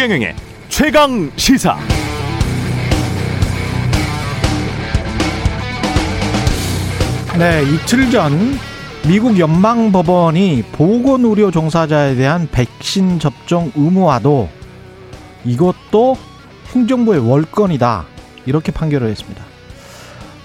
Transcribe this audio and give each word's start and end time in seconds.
최경영의 0.00 0.34
최강 0.70 1.30
시사. 1.36 1.76
네, 7.38 7.62
이틀 7.64 8.10
전 8.10 8.32
미국 9.06 9.38
연방 9.38 9.92
법원이 9.92 10.64
보건 10.72 11.26
의료 11.26 11.50
종사자에 11.50 12.14
대한 12.14 12.48
백신 12.50 13.18
접종 13.18 13.70
의무화도 13.74 14.48
이것도 15.44 16.16
행정부의 16.74 17.20
월권이다. 17.28 18.06
이렇게 18.46 18.72
판결을 18.72 19.10
했습니다. 19.10 19.44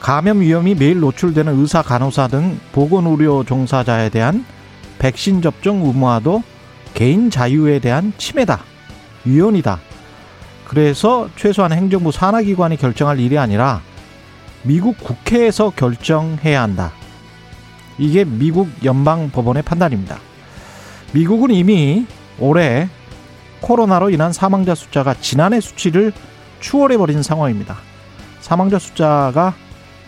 감염 0.02 0.42
위험이 0.42 0.76
매일 0.76 1.00
노출되는 1.00 1.58
의사, 1.62 1.82
간호사 1.82 2.28
등 2.28 2.60
보건 2.74 3.08
의료 3.08 3.46
종사자에 3.46 4.10
대한 4.10 4.44
백신 5.00 5.42
접종 5.42 5.86
의무화도 5.86 6.44
개인 6.94 7.30
자유에 7.30 7.80
대한 7.80 8.12
침해다. 8.18 8.75
위헌이다. 9.26 9.80
그래서 10.66 11.30
최소한 11.36 11.72
행정부 11.72 12.12
산하기관이 12.12 12.78
결정할 12.78 13.20
일이 13.20 13.38
아니라 13.38 13.82
미국 14.64 14.98
국회에서 14.98 15.72
결정해야 15.72 16.62
한다. 16.62 16.92
이게 17.98 18.26
미국 18.26 18.70
연방 18.84 19.30
법원의 19.30 19.64
판단입니다. 19.64 20.18
미국은 21.14 21.52
이미 21.52 22.06
올해 22.40 22.90
코로나로 23.62 24.10
인한 24.10 24.34
사망자 24.34 24.76
숫자가 24.76 25.16
지난해 25.22 25.62
수치를 25.62 26.12
추월해버린 26.60 27.24
상황입니다. 27.24 27.78
사망자 28.42 28.80
숫자가 28.80 29.54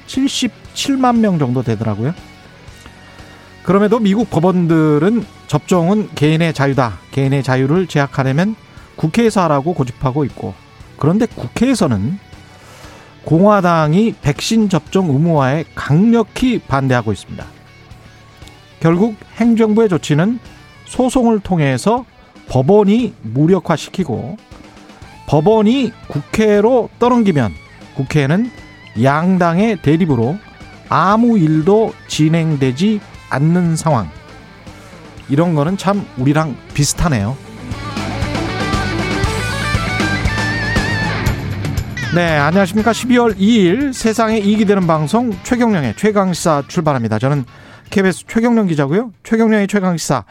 77만 0.08 1.20
명 1.20 1.40
정도 1.40 1.64
되더라고요. 1.64 2.14
그럼에도 3.64 4.00
미국 4.00 4.30
법원들은 4.30 5.26
접종은 5.48 6.10
개인의 6.16 6.54
자유다. 6.54 7.00
개인의 7.12 7.44
자유를 7.44 7.88
제약하려면 7.88 8.56
국회에서 8.98 9.44
하라고 9.44 9.74
고집하고 9.74 10.26
있고 10.26 10.54
그런데 10.98 11.26
국회에서는 11.26 12.20
공화당이 13.24 14.16
백신 14.22 14.70
접종 14.70 15.10
의무화에 15.10 15.66
강력히 15.76 16.60
반대하고 16.60 17.12
있습니다. 17.12 17.46
결국 18.80 19.16
행정부의 19.36 19.90
조치는 19.90 20.40
소송을 20.86 21.40
통해서 21.40 22.06
법원이 22.48 23.14
무력화시키고 23.24 24.38
법원이 25.28 25.92
국회로 26.08 26.90
떠넘기면 27.00 27.54
국회는 27.96 28.50
양당의 29.04 29.82
대립으로 29.82 30.38
아무 30.90 31.38
일도 31.38 31.94
진행되지 32.08 33.02
않는 33.30 33.76
상황. 33.76 34.10
이런 35.30 35.54
거는 35.54 35.76
참 35.76 36.06
우리랑 36.18 36.56
비슷하네요. 36.74 37.36
네, 42.16 42.38
안녕하십니까. 42.38 42.94
12월 42.94 43.36
2일 43.36 43.92
세상에 43.92 44.38
이익이 44.38 44.64
되는 44.66 44.88
방송 44.88 45.32
최경령의 45.44 45.96
최강시사 45.98 46.64
출발합니다. 46.68 47.20
저는 47.20 47.44
KBS 47.90 48.26
최경령 48.28 48.68
기자고요. 48.68 49.12
최경령의 49.24 49.68
최강시사 49.68 50.24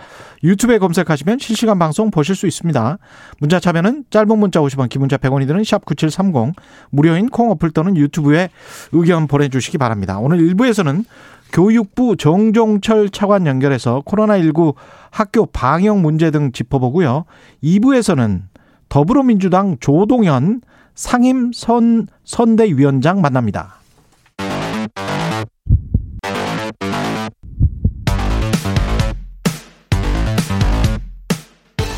유튜브에 0.43 0.79
검색하시면 0.79 1.39
실시간 1.39 1.79
방송 1.79 2.11
보실 2.11 2.35
수 2.35 2.47
있습니다. 2.47 2.99
문자 3.41 3.61
참여는 3.61 4.05
짧은 4.09 4.39
문자 4.39 4.61
50원, 4.61 4.89
긴 4.89 5.01
문자 5.01 5.19
100원이 5.19 5.47
드는 5.47 5.65
샵 5.65 5.85
9730 5.85 6.55
무료인 6.91 7.29
콩 7.29 7.51
어플 7.51 7.71
또는 7.71 7.95
유튜브에 7.97 8.49
의견 8.93 9.27
보내주시기 9.27 9.77
바랍니다. 9.77 10.19
오늘 10.19 10.39
1부에서는 10.39 11.05
교육부 11.53 12.17
정종철 12.17 13.11
차관 13.11 13.47
연결해서 13.47 14.03
코로나19 14.07 14.75
학교 15.11 15.45
방역 15.45 16.01
문제 16.01 16.31
등 16.31 16.53
짚어보고요. 16.53 17.27
2부에서는 17.63 18.43
더불어민주당 18.89 19.77
조동현 19.79 20.63
상임 20.97 21.53
선 21.53 22.09
선대위원장 22.25 23.21
만납니다. 23.21 23.77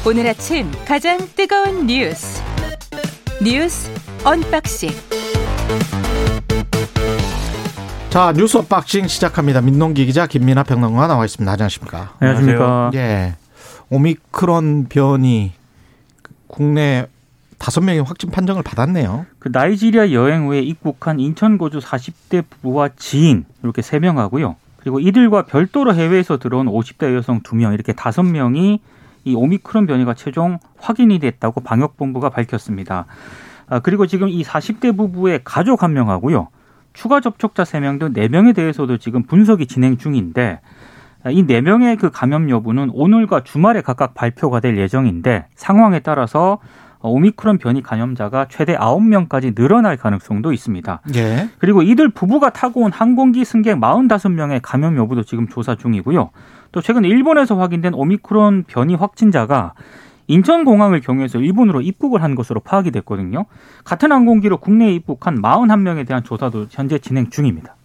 오늘 0.04 0.26
아침 0.26 0.70
가장 0.84 1.18
뜨거운 1.36 1.86
뉴스 1.86 2.42
뉴스 3.40 3.88
언박싱 4.24 4.90
자 8.10 8.32
뉴스 8.32 8.56
unboxing 8.56 9.06
시작합니다. 9.06 9.60
민동기 9.60 10.06
기자 10.06 10.26
김민아 10.26 10.64
평론가 10.64 11.06
나와 11.06 11.24
있습니다. 11.24 11.52
안녕하십니까? 11.52 12.14
안녕하십니까? 12.18 12.90
예, 12.94 13.36
오미크론 13.90 14.86
변이 14.88 15.52
국내 16.48 17.06
다섯 17.58 17.80
명의 17.82 18.02
확진 18.02 18.30
판정을 18.30 18.62
받았네요. 18.62 19.26
그 19.38 19.48
나이지리아 19.52 20.12
여행 20.12 20.46
후에 20.46 20.60
입국한 20.60 21.18
인천 21.18 21.58
거주 21.58 21.78
40대 21.80 22.44
부부와 22.48 22.90
지인 22.96 23.44
이렇게 23.62 23.82
세 23.82 23.98
명하고요. 23.98 24.56
그리고 24.78 25.00
이들과 25.00 25.42
별도로 25.46 25.94
해외에서 25.94 26.38
들어온 26.38 26.66
50대 26.66 27.14
여성 27.14 27.40
두 27.42 27.56
명 27.56 27.72
이렇게 27.74 27.92
다섯 27.92 28.22
명이 28.22 28.80
이 29.24 29.34
오미크론 29.34 29.86
변이가 29.86 30.14
최종 30.14 30.58
확인이 30.78 31.18
됐다고 31.18 31.60
방역본부가 31.60 32.30
밝혔습니다. 32.30 33.06
아, 33.68 33.80
그리고 33.80 34.06
지금 34.06 34.28
이 34.28 34.42
40대 34.44 34.96
부부의 34.96 35.40
가족 35.44 35.82
한 35.82 35.92
명하고요. 35.92 36.48
추가 36.94 37.20
접촉자 37.20 37.64
3명 37.64 37.98
등 37.98 38.12
4명에 38.14 38.54
대해서도 38.54 38.98
지금 38.98 39.24
분석이 39.24 39.66
진행 39.66 39.98
중인데 39.98 40.60
이 41.30 41.44
4명의 41.44 41.98
그 41.98 42.10
감염 42.10 42.48
여부는 42.48 42.90
오늘과 42.94 43.42
주말에 43.42 43.82
각각 43.82 44.14
발표가 44.14 44.60
될 44.60 44.78
예정인데 44.78 45.46
상황에 45.56 45.98
따라서 46.00 46.58
오미크론 47.00 47.58
변이 47.58 47.82
감염자가 47.82 48.46
최대 48.48 48.76
9명까지 48.76 49.54
늘어날 49.54 49.96
가능성도 49.96 50.52
있습니다. 50.52 51.00
예. 51.14 51.48
그리고 51.58 51.82
이들 51.82 52.10
부부가 52.10 52.50
타고 52.50 52.82
온 52.82 52.92
항공기 52.92 53.44
승객 53.44 53.78
45명의 53.78 54.60
감염 54.62 54.96
여부도 54.96 55.22
지금 55.22 55.48
조사 55.48 55.74
중이고요. 55.74 56.30
또 56.72 56.80
최근 56.80 57.04
일본에서 57.04 57.56
확인된 57.56 57.94
오미크론 57.94 58.64
변이 58.66 58.94
확진자가 58.94 59.74
인천공항을 60.26 61.00
경유해서 61.00 61.38
일본으로 61.38 61.80
입국을 61.80 62.22
한 62.22 62.34
것으로 62.34 62.60
파악이 62.60 62.90
됐거든요. 62.90 63.46
같은 63.84 64.12
항공기로 64.12 64.58
국내에 64.58 64.92
입국한 64.92 65.40
41명에 65.40 66.06
대한 66.06 66.22
조사도 66.22 66.66
현재 66.70 66.98
진행 66.98 67.30
중입니다. 67.30 67.76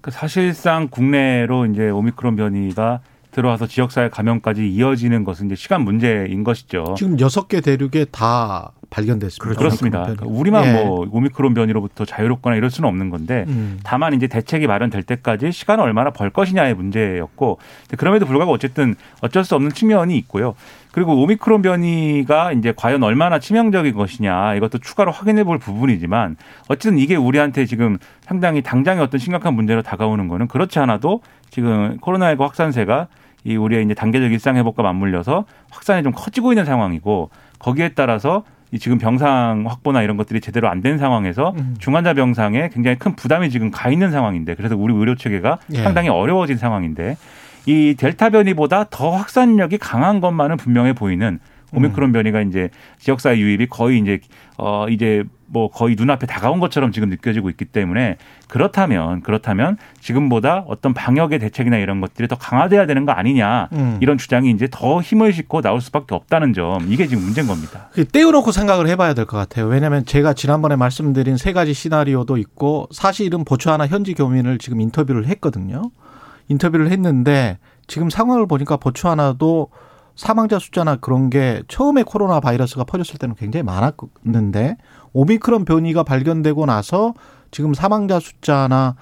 그 0.00 0.12
사실상 0.12 0.88
국내로 0.88 1.66
이제 1.66 1.90
오미크론 1.90 2.36
변이가 2.36 3.00
들어와서 3.38 3.68
지역사회 3.68 4.08
감염까지 4.08 4.68
이어지는 4.68 5.22
것은 5.22 5.46
이제 5.46 5.54
시간 5.54 5.82
문제인 5.82 6.42
것이죠. 6.42 6.96
지금 6.98 7.20
여섯 7.20 7.46
개 7.46 7.60
대륙에 7.60 8.04
다 8.06 8.72
발견됐습니다. 8.90 9.56
그렇습니다. 9.56 9.98
오미크론 9.98 10.16
그러니까 10.16 10.40
우리만 10.40 10.64
예. 10.64 10.72
뭐 10.72 11.06
오미크론 11.08 11.54
변이로부터 11.54 12.04
자유롭거나 12.04 12.56
이럴 12.56 12.68
수는 12.70 12.88
없는 12.88 13.10
건데 13.10 13.44
음. 13.46 13.78
다만 13.84 14.14
이제 14.14 14.26
대책이 14.26 14.66
마련될 14.66 15.04
때까지 15.04 15.52
시간을 15.52 15.84
얼마나 15.84 16.10
벌 16.10 16.30
것이냐의 16.30 16.74
문제였고 16.74 17.58
그럼에도 17.96 18.26
불구하고 18.26 18.50
어쨌든 18.52 18.96
어쩔 19.20 19.44
수 19.44 19.54
없는 19.54 19.70
측면이 19.70 20.16
있고요. 20.18 20.56
그리고 20.90 21.14
오미크론 21.22 21.62
변이가 21.62 22.52
이제 22.52 22.72
과연 22.74 23.04
얼마나 23.04 23.38
치명적인 23.38 23.94
것이냐 23.94 24.56
이것도 24.56 24.78
추가로 24.78 25.12
확인해 25.12 25.44
볼 25.44 25.58
부분이지만 25.58 26.36
어쨌든 26.68 26.98
이게 26.98 27.14
우리한테 27.14 27.66
지금 27.66 27.98
상당히 28.22 28.62
당장의 28.62 29.04
어떤 29.04 29.20
심각한 29.20 29.54
문제로 29.54 29.82
다가오는 29.82 30.26
거는 30.26 30.48
그렇지 30.48 30.80
않아도 30.80 31.20
지금 31.50 31.98
코로나19 31.98 32.40
확산세가 32.40 33.06
이 33.44 33.56
우리의 33.56 33.84
이제 33.84 33.94
단계적 33.94 34.32
일상 34.32 34.56
회복과 34.56 34.82
맞물려서 34.82 35.44
확산이 35.70 36.02
좀 36.02 36.12
커지고 36.14 36.52
있는 36.52 36.64
상황이고 36.64 37.30
거기에 37.58 37.90
따라서 37.90 38.44
이 38.70 38.78
지금 38.78 38.98
병상 38.98 39.64
확보나 39.66 40.02
이런 40.02 40.16
것들이 40.18 40.40
제대로 40.42 40.68
안 40.68 40.82
된 40.82 40.98
상황에서 40.98 41.54
음. 41.56 41.74
중환자 41.78 42.12
병상에 42.14 42.68
굉장히 42.72 42.98
큰 42.98 43.16
부담이 43.16 43.48
지금 43.50 43.70
가 43.70 43.88
있는 43.90 44.10
상황인데 44.10 44.54
그래서 44.56 44.76
우리 44.76 44.94
의료 44.94 45.14
체계가 45.14 45.58
예. 45.72 45.82
상당히 45.82 46.08
어려워진 46.10 46.56
상황인데 46.58 47.16
이 47.66 47.94
델타 47.98 48.30
변이보다 48.30 48.84
더 48.90 49.10
확산력이 49.10 49.78
강한 49.78 50.20
것만은 50.20 50.56
분명해 50.58 50.92
보이는 50.92 51.38
오미크론 51.72 52.12
변이가 52.12 52.40
이제 52.42 52.70
지역사회 52.98 53.38
유입이 53.38 53.66
거의 53.66 53.98
이제 54.00 54.20
어 54.56 54.86
이제 54.88 55.24
뭐 55.50 55.70
거의 55.70 55.94
눈앞에 55.96 56.26
다가온 56.26 56.60
것처럼 56.60 56.92
지금 56.92 57.08
느껴지고 57.08 57.48
있기 57.50 57.64
때문에 57.66 58.16
그렇다면 58.48 59.22
그렇다면 59.22 59.76
지금보다 60.00 60.64
어떤 60.66 60.92
방역의 60.92 61.38
대책이나 61.38 61.78
이런 61.78 62.00
것들이 62.00 62.28
더 62.28 62.36
강화돼야 62.36 62.86
되는 62.86 63.06
거 63.06 63.12
아니냐 63.12 63.68
음. 63.72 63.98
이런 64.00 64.18
주장이 64.18 64.50
이제 64.50 64.68
더 64.70 65.00
힘을 65.00 65.32
싣고 65.32 65.62
나올 65.62 65.80
수밖에 65.80 66.14
없다는 66.14 66.52
점 66.52 66.90
이게 66.92 67.06
지금 67.06 67.22
문제인 67.22 67.46
겁니다. 67.46 67.88
그 67.92 68.06
떼어놓고 68.06 68.52
생각을 68.52 68.88
해봐야 68.88 69.14
될 69.14 69.24
것 69.26 69.36
같아요. 69.36 69.66
왜냐하면 69.66 70.04
제가 70.04 70.32
지난번에 70.34 70.76
말씀드린 70.76 71.36
세 71.36 71.52
가지 71.52 71.72
시나리오도 71.74 72.36
있고 72.38 72.88
사실은 72.90 73.44
보츠와나 73.44 73.86
현지 73.86 74.14
교민을 74.14 74.58
지금 74.58 74.80
인터뷰를 74.80 75.26
했거든요. 75.26 75.82
인터뷰를 76.48 76.90
했는데 76.90 77.58
지금 77.86 78.10
상황을 78.10 78.46
보니까 78.46 78.76
보츠와나도 78.76 79.68
사망자 80.18 80.58
숫자나 80.58 80.96
그런 80.96 81.30
게 81.30 81.62
처음에 81.68 82.02
코로나 82.02 82.40
바이러스가 82.40 82.82
퍼졌을 82.82 83.18
때는 83.18 83.36
굉장히 83.36 83.62
많았는데 83.62 84.76
오미크론 85.12 85.64
변이가 85.64 86.02
발견되고 86.02 86.66
나서 86.66 87.14
지금 87.52 87.72
사망자 87.72 88.18
숫자나 88.18 88.96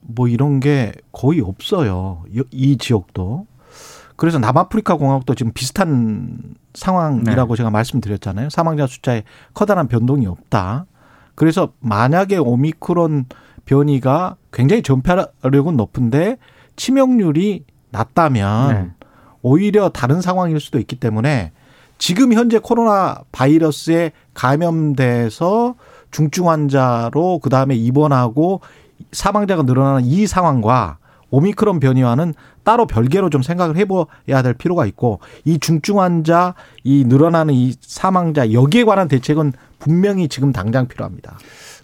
뭐 0.00 0.26
이런 0.26 0.58
게 0.58 0.92
거의 1.12 1.40
없어요. 1.40 2.24
이- 2.30 2.42
이 2.50 2.76
지역도. 2.76 3.46
그래서 4.16 4.40
남아프리카 4.40 4.96
공화국도 4.96 5.36
지금 5.36 5.52
비슷한 5.52 6.56
상황이라고 6.74 7.54
네. 7.54 7.56
제가 7.58 7.70
말씀드렸잖아요. 7.70 8.50
사망자 8.50 8.88
숫자에 8.88 9.22
커다란 9.54 9.86
변동이 9.86 10.26
없다. 10.26 10.86
그래서 11.36 11.72
만약에 11.78 12.38
오미크론 12.38 13.26
변이가 13.66 14.34
굉장히 14.52 14.82
전파력은 14.82 15.76
높은데 15.76 16.38
치명률이 16.74 17.64
낮다면 17.90 18.68
네. 18.68 19.03
오히려 19.44 19.90
다른 19.90 20.22
상황일 20.22 20.58
수도 20.58 20.78
있기 20.80 20.96
때문에 20.96 21.52
지금 21.98 22.32
현재 22.32 22.58
코로나 22.58 23.18
바이러스에 23.30 24.12
감염돼서 24.32 25.74
중증 26.10 26.48
환자로 26.48 27.40
그 27.42 27.50
다음에 27.50 27.76
입원하고 27.76 28.62
사망자가 29.12 29.62
늘어나는 29.62 30.06
이 30.06 30.26
상황과 30.26 30.96
오미크론 31.30 31.78
변이와는 31.78 32.32
따로 32.62 32.86
별개로 32.86 33.28
좀 33.28 33.42
생각을 33.42 33.76
해봐야 33.76 34.42
될 34.42 34.54
필요가 34.54 34.86
있고 34.86 35.20
이 35.44 35.58
중증 35.58 36.00
환자, 36.00 36.54
이 36.82 37.04
늘어나는 37.06 37.52
이 37.52 37.74
사망자 37.80 38.50
여기에 38.50 38.84
관한 38.84 39.08
대책은 39.08 39.52
분명히 39.78 40.28
지금 40.28 40.52
당장 40.52 40.88
필요합니다. 40.88 41.36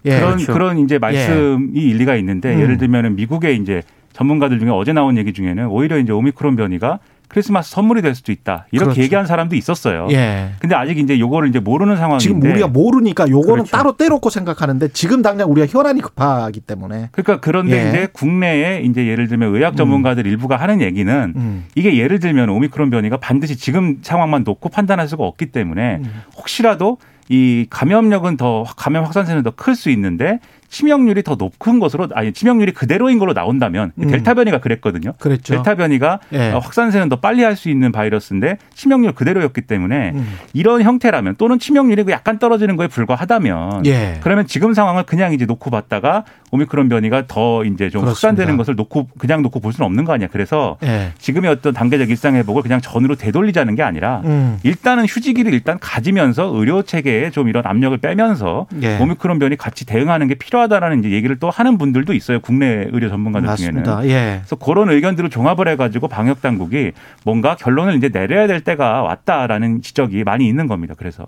예. 0.05 0.17
그런 0.17 0.31
그렇죠. 0.37 0.53
그런 0.53 0.79
이제 0.79 0.97
말씀이 0.97 1.79
일리가 1.79 2.15
있는데 2.15 2.55
음. 2.55 2.61
예를 2.61 2.77
들면은 2.79 3.15
미국의 3.15 3.57
이제 3.57 3.83
전문가들 4.13 4.59
중에 4.59 4.69
어제 4.69 4.93
나온 4.93 5.17
얘기 5.17 5.31
중에는 5.31 5.67
오히려 5.67 5.99
이제 5.99 6.11
오미크론 6.11 6.55
변이가 6.55 6.99
크리스마스 7.31 7.71
선물이 7.71 8.01
될 8.01 8.13
수도 8.13 8.33
있다 8.33 8.65
이렇게 8.71 8.85
그렇죠. 8.87 9.01
얘기한 9.01 9.25
사람도 9.25 9.55
있었어요. 9.55 10.09
예. 10.11 10.49
근데 10.59 10.75
아직 10.75 10.97
이제 10.97 11.17
요거를 11.17 11.47
이제 11.47 11.59
모르는 11.59 11.95
상황인데 11.95 12.21
지금 12.21 12.41
우리가 12.41 12.67
모르니까 12.67 13.29
요거는 13.29 13.53
그렇죠. 13.63 13.71
따로 13.71 13.95
떼놓고 13.95 14.29
생각하는데 14.29 14.89
지금 14.89 15.21
당장 15.21 15.49
우리가 15.49 15.65
혈안이 15.69 16.01
급하기 16.01 16.59
때문에 16.61 17.07
그러니까 17.13 17.39
그런데 17.39 17.85
예. 17.85 17.89
이제 17.89 18.07
국내에 18.11 18.81
이제 18.81 19.07
예를 19.07 19.29
들면 19.29 19.55
의학 19.55 19.77
전문가들 19.77 20.27
일부가 20.27 20.57
하는 20.57 20.81
얘기는 20.81 21.33
음. 21.35 21.65
이게 21.75 21.97
예를 21.97 22.19
들면 22.19 22.49
오미크론 22.49 22.89
변이가 22.89 23.17
반드시 23.17 23.55
지금 23.55 23.99
상황만 24.01 24.43
놓고 24.43 24.67
판단할 24.67 25.07
수가 25.07 25.23
없기 25.23 25.47
때문에 25.53 26.01
음. 26.03 26.21
혹시라도 26.35 26.97
이 27.29 27.65
감염력은 27.69 28.35
더 28.35 28.65
감염 28.75 29.05
확산세는 29.05 29.43
더 29.43 29.51
클 29.51 29.73
수 29.75 29.89
있는데 29.91 30.39
치명률이 30.71 31.21
더 31.23 31.35
높은 31.35 31.79
것으로 31.79 32.07
아니 32.15 32.31
치명률이 32.31 32.71
그대로인 32.71 33.19
걸로 33.19 33.33
나온다면 33.33 33.91
음. 33.99 34.07
델타 34.07 34.33
변이가 34.33 34.59
그랬거든요. 34.59 35.13
그랬죠. 35.19 35.53
델타 35.55 35.75
변이가 35.75 36.19
예. 36.33 36.51
어, 36.53 36.59
확산세는 36.59 37.09
더 37.09 37.17
빨리 37.17 37.43
할 37.43 37.51
수 37.51 37.69
있는 37.69 37.91
바이러스인데 37.91 38.57
치명률 38.73 39.11
그대로였기 39.11 39.61
때문에 39.63 40.11
음. 40.15 40.37
이런 40.53 40.81
형태라면 40.81 41.35
또는 41.37 41.59
치명률이 41.59 42.05
약간 42.09 42.39
떨어지는 42.39 42.77
거에 42.77 42.87
불과하다면 42.87 43.85
예. 43.85 44.19
그러면 44.21 44.47
지금 44.47 44.73
상황을 44.73 45.03
그냥 45.03 45.33
이제 45.33 45.45
놓고 45.45 45.69
봤다가 45.69 46.23
오미크론 46.51 46.87
변이가 46.87 47.25
더 47.27 47.65
이제 47.65 47.89
좀 47.89 48.01
그렇습니다. 48.01 48.09
확산되는 48.11 48.55
것을 48.57 48.75
놓고 48.75 49.09
그냥 49.17 49.41
놓고 49.41 49.59
볼 49.59 49.73
수는 49.73 49.85
없는 49.85 50.05
거 50.05 50.13
아니야. 50.13 50.29
그래서 50.31 50.77
예. 50.83 51.11
지금의 51.19 51.51
어떤 51.51 51.73
단계적 51.73 52.09
일상 52.09 52.35
회복을 52.35 52.61
그냥 52.63 52.79
전으로 52.79 53.15
되돌리자는 53.15 53.75
게 53.75 53.83
아니라 53.83 54.21
음. 54.23 54.57
일단은 54.63 55.05
휴지기를 55.05 55.53
일단 55.53 55.77
가지면서 55.79 56.45
의료 56.55 56.81
체계에 56.83 57.29
좀 57.31 57.49
이런 57.49 57.63
압력을 57.65 57.97
빼면서 57.97 58.67
예. 58.81 58.97
오미크론 58.97 59.39
변이 59.39 59.57
같이 59.57 59.85
대응하는 59.85 60.27
게 60.29 60.35
필요 60.35 60.60
하다라는 60.61 60.99
이제 60.99 61.11
얘기를 61.11 61.37
또 61.39 61.49
하는 61.49 61.77
분들도 61.77 62.13
있어요. 62.13 62.39
국내 62.39 62.87
의료 62.91 63.09
전문가들 63.09 63.55
중에는. 63.55 63.83
맞습니다. 63.83 64.05
예. 64.07 64.39
그래서 64.41 64.55
그런 64.55 64.89
의견들을 64.89 65.29
종합을 65.29 65.67
해가지고 65.67 66.07
방역 66.07 66.41
당국이 66.41 66.91
뭔가 67.25 67.55
결론을 67.55 67.95
이제 67.95 68.09
내려야 68.09 68.47
될 68.47 68.61
때가 68.61 69.01
왔다라는 69.03 69.81
지적이 69.81 70.23
많이 70.23 70.47
있는 70.47 70.67
겁니다. 70.67 70.93
그래서 70.97 71.25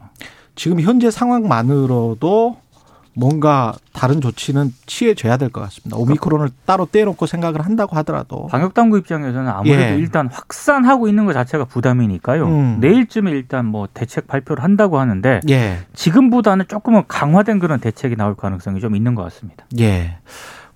지금 0.56 0.80
현재 0.80 1.10
상황만으로도 1.12 2.63
뭔가 3.16 3.74
다른 3.94 4.22
조치는 4.22 4.74
취해져야 4.86 5.38
될 5.38 5.50
것 5.50 5.62
같습니다. 5.62 5.98
오미크론을 5.98 6.50
따로 6.66 6.88
떼놓고 6.92 7.26
생각을 7.28 7.64
한다고 7.66 7.96
하더라도 7.98 8.48
방역 8.48 8.74
당국 8.74 8.98
입장에서는 8.98 9.48
아무래도 9.48 9.82
예. 9.94 9.98
일단 9.98 10.28
확산하고 10.32 11.08
있는 11.08 11.26
것 11.26 11.34
자체가 11.34 11.66
부담이니까요. 11.66 12.46
음. 12.48 12.78
내일쯤에 12.80 13.30
일단 13.32 13.66
뭐 13.66 13.88
대책 13.94 14.28
발표를 14.28 14.64
한다고 14.64 15.00
하는데 15.00 15.42
예. 15.50 15.80
지금보다는 15.94 16.66
조금은 16.68 17.04
강화된 17.08 17.60
그런 17.60 17.80
대책이 17.80 18.16
나올 18.16 18.36
가능성이 18.36 18.80
좀 18.80 18.96
있는 18.96 19.14
것 19.16 19.24
같습니다. 19.24 19.66
예. 19.80 20.18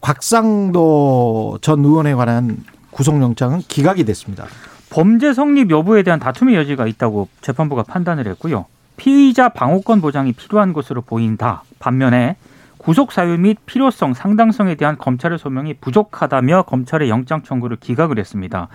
곽상도 0.01 1.57
전 1.61 1.83
의원에 1.83 2.13
관한 2.13 2.57
구속영장은 2.91 3.59
기각이 3.67 4.05
됐습니다. 4.05 4.45
범죄 4.89 5.33
성립 5.33 5.69
여부에 5.69 6.03
대한 6.03 6.19
다툼의 6.19 6.55
여지가 6.55 6.87
있다고 6.87 7.27
재판부가 7.41 7.83
판단을 7.83 8.27
했고요. 8.27 8.65
피의자 8.97 9.49
방어권 9.49 10.01
보장이 10.01 10.33
필요한 10.33 10.73
것으로 10.73 11.01
보인다. 11.01 11.63
반면에 11.79 12.35
구속 12.77 13.11
사유 13.11 13.37
및 13.37 13.57
필요성, 13.65 14.13
상당성에 14.13 14.75
대한 14.75 14.97
검찰의 14.97 15.37
소명이 15.39 15.75
부족하다며 15.75 16.63
검찰의 16.63 17.09
영장 17.09 17.43
청구를 17.43 17.77
기각을 17.77 18.19
했습니다. 18.19 18.67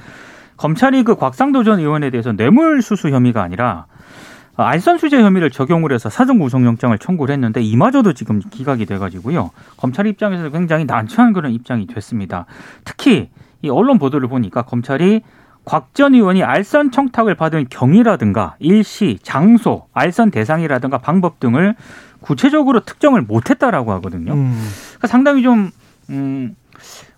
검찰이 0.57 1.03
그 1.03 1.17
곽상도 1.17 1.65
전 1.65 1.81
의원에 1.81 2.11
대해서 2.11 2.33
뇌물 2.33 2.83
수수 2.83 3.09
혐의가 3.09 3.43
아니라 3.43 3.87
알선 4.55 4.99
수재 4.99 5.21
혐의를 5.21 5.51
적용을 5.51 5.93
해서 5.93 6.11
사전 6.11 6.39
구속 6.39 6.65
영장을 6.65 6.97
청구를 6.99 7.33
했는데 7.33 7.63
이마저도 7.63 8.13
지금 8.13 8.39
기각이 8.39 8.87
돼가지고요. 8.87 9.51
검찰 9.77 10.07
입장에서 10.07 10.51
굉장히 10.51 10.85
난처한 10.85 11.33
그런 11.33 11.53
입장이 11.53 11.87
됐습니다. 11.87 12.45
특히 12.85 13.31
이 13.63 13.71
언론 13.71 13.99
보도를 13.99 14.29
보니까 14.29 14.63
검찰이 14.63 15.23
곽 15.65 15.95
전 15.95 16.15
의원이 16.15 16.43
알선 16.43 16.91
청탁을 16.91 17.35
받은 17.35 17.67
경위라든가 17.71 18.57
일시, 18.59 19.19
장소, 19.23 19.87
알선 19.93 20.31
대상이라든가 20.31 20.99
방법 20.99 21.39
등을 21.39 21.75
구체적으로 22.21 22.81
특정을 22.81 23.23
못했다라고 23.23 23.93
하거든요. 23.93 24.33
음. 24.33 24.69
그러니까 24.89 25.09
상당히 25.09 25.43
좀 25.43 25.71
음, 26.11 26.57